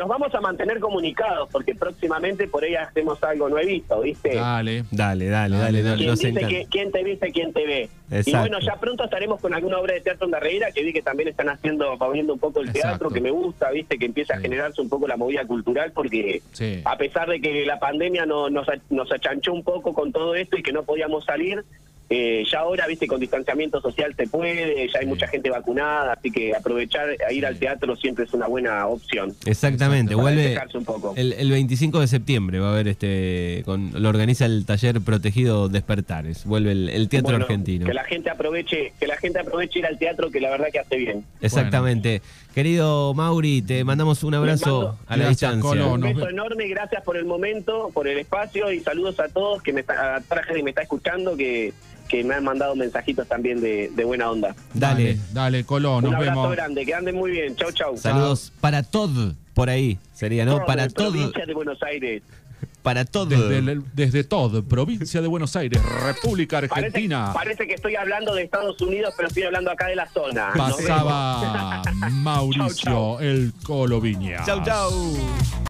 Nos 0.00 0.08
vamos 0.08 0.34
a 0.34 0.40
mantener 0.40 0.80
comunicados 0.80 1.46
porque 1.52 1.74
próximamente 1.74 2.48
por 2.48 2.64
ahí 2.64 2.74
hacemos 2.74 3.22
algo 3.22 3.50
nuevito, 3.50 4.00
¿viste? 4.00 4.34
Dale. 4.34 4.84
Dale, 4.90 5.26
dale, 5.28 5.58
dale, 5.58 5.82
Dale. 5.82 6.04
¿Quién, 6.16 6.34
dice 6.34 6.46
que- 6.48 6.66
quién 6.70 6.90
te 6.90 7.04
dice, 7.04 7.30
quién 7.32 7.52
te 7.52 7.66
ve? 7.66 7.90
Y 8.24 8.32
bueno, 8.34 8.58
ya 8.60 8.76
pronto 8.80 9.04
estaremos 9.04 9.42
con 9.42 9.52
alguna 9.52 9.78
obra 9.78 9.92
de 9.92 10.00
teatro 10.00 10.24
en 10.24 10.30
Darreira, 10.30 10.72
que 10.72 10.82
vi 10.84 10.94
que 10.94 11.02
también 11.02 11.28
están 11.28 11.50
haciendo, 11.50 11.98
moviendo 11.98 12.32
un 12.32 12.38
poco 12.38 12.60
el 12.60 12.68
Exacto. 12.70 12.88
teatro, 12.88 13.10
que 13.10 13.20
me 13.20 13.30
gusta, 13.30 13.70
viste, 13.72 13.98
que 13.98 14.06
empieza 14.06 14.36
a 14.36 14.40
generarse 14.40 14.80
un 14.80 14.88
poco 14.88 15.06
la 15.06 15.18
movida 15.18 15.44
cultural, 15.46 15.92
porque 15.92 16.40
Sí. 16.52 16.80
a 16.82 16.96
pesar 16.96 17.28
de 17.28 17.38
que 17.42 17.66
la 17.66 17.78
pandemia 17.78 18.24
no- 18.24 18.48
nos, 18.48 18.68
nos 18.88 19.12
achanchó 19.12 19.52
un 19.52 19.62
poco 19.62 19.92
con 19.92 20.12
todo 20.12 20.34
esto 20.34 20.56
y 20.56 20.62
que 20.62 20.72
no 20.72 20.82
podíamos 20.84 21.26
salir, 21.26 21.62
eh, 22.12 22.44
ya 22.50 22.58
ahora, 22.58 22.86
viste, 22.88 23.06
con 23.06 23.20
distanciamiento 23.20 23.80
social 23.80 24.12
se 24.16 24.26
puede, 24.26 24.88
ya 24.92 24.98
hay 24.98 25.04
Sí. 25.04 25.06
mucha 25.06 25.28
gente 25.28 25.48
vacunada, 25.48 26.12
así 26.14 26.30
que 26.32 26.54
aprovechar 26.56 27.08
a 27.08 27.32
ir 27.32 27.40
Sí. 27.40 27.44
al 27.44 27.56
teatro 27.58 27.94
siempre 27.94 28.24
es 28.24 28.32
una 28.34 28.48
buena 28.48 28.86
opción. 28.88 29.32
Exactamente, 29.46 30.14
Para 30.14 30.22
vuelve 30.22 30.42
despejarse 30.42 30.78
un 30.78 30.84
poco. 30.84 31.14
el, 31.16 31.32
el 31.34 31.50
25 31.50 32.00
de 32.00 32.08
septiembre 32.08 32.58
va 32.58 32.70
a 32.70 32.72
haber 32.72 32.88
este 32.88 33.62
con 33.64 33.92
lo 33.94 34.08
organiza 34.08 34.44
el 34.46 34.66
taller 34.66 35.00
Protegido 35.00 35.68
Despertares. 35.68 36.44
Vuelve 36.46 36.72
el, 36.72 36.88
el 36.88 37.08
teatro 37.08 37.30
Bueno, 37.30 37.44
argentino. 37.44 37.86
Que 37.86 37.94
la 37.94 38.04
gente 38.04 38.28
aproveche, 38.28 38.92
que 38.98 39.06
la 39.06 39.16
gente 39.16 39.38
aproveche 39.38 39.78
ir 39.78 39.86
al 39.86 39.96
teatro, 39.98 40.30
que 40.32 40.40
la 40.40 40.50
verdad 40.50 40.66
que 40.72 40.80
hace 40.80 40.96
bien. 40.96 41.24
Exactamente. 41.40 42.22
Querido 42.54 43.14
Mauri, 43.14 43.62
te 43.62 43.84
mandamos 43.84 44.24
un 44.24 44.34
abrazo 44.34 44.66
mando- 44.66 44.98
a 45.06 45.16
la 45.16 45.24
Gracias, 45.26 45.52
distancia. 45.52 45.82
Colo. 45.84 45.94
Un 45.94 46.00
beso 46.00 46.28
enorme, 46.28 46.66
gracias 46.66 47.02
por 47.04 47.16
el 47.16 47.24
momento, 47.24 47.90
por 47.94 48.08
el 48.08 48.18
espacio 48.18 48.72
y 48.72 48.80
saludos 48.80 49.20
a 49.20 49.28
todos 49.28 49.62
que 49.62 49.72
me 49.72 49.80
está, 49.82 50.16
a 50.16 50.20
toda 50.20 50.36
la 50.40 50.42
gente 50.42 50.58
que 50.58 50.64
me 50.64 50.70
está 50.70 50.82
escuchando 50.82 51.36
que, 51.36 51.72
que 52.10 52.24
me 52.24 52.34
han 52.34 52.42
mandado 52.44 52.74
mensajitos 52.74 53.26
también 53.28 53.60
de, 53.60 53.90
de 53.94 54.04
buena 54.04 54.30
onda. 54.30 54.54
Dale. 54.74 55.14
Dale, 55.14 55.18
dale, 55.32 55.64
Colo, 55.64 55.98
Un 55.98 56.04
nos 56.04 56.14
abrazo 56.14 56.40
vemos. 56.40 56.50
grande, 56.52 56.84
que 56.84 56.94
anden 56.94 57.14
muy 57.14 57.30
bien. 57.30 57.54
Chau, 57.56 57.70
chau. 57.72 57.96
Saludos 57.96 58.52
para 58.60 58.82
todo 58.82 59.34
por 59.54 59.70
ahí, 59.70 59.98
sería, 60.12 60.44
¿no? 60.44 60.56
Todo, 60.56 60.66
para 60.66 60.88
de 60.88 60.90
todo, 60.94 61.10
provincia 61.12 61.46
de 61.46 61.54
Buenos 61.54 61.82
Aires. 61.82 62.22
para 62.82 63.04
todo. 63.04 63.26
Desde, 63.26 63.58
el- 63.58 63.84
desde 63.94 64.24
todo, 64.24 64.64
provincia 64.64 65.20
de 65.22 65.28
Buenos 65.28 65.54
Aires, 65.54 65.80
República 66.04 66.56
Parece, 66.56 66.74
Argentina. 66.86 67.30
parece 67.32 67.66
que 67.66 67.74
estoy 67.74 67.94
hablando 67.96 68.34
de 68.34 68.42
Estados 68.42 68.80
Unidos, 68.80 69.12
pero 69.16 69.28
estoy 69.28 69.42
hablando 69.44 69.70
acá 69.70 69.86
de 69.86 69.96
la 69.96 70.08
zona. 70.08 70.48
Nos 70.56 70.76
vemos. 70.78 70.88
Pasaba 70.88 71.82
Mauricio 72.10 72.68
Chau, 72.74 73.16
chau. 73.16 73.20
el 73.20 73.52
Colo 73.62 74.00
Viña. 74.00 74.42
Chau, 74.44 74.62
chau. 74.64 74.90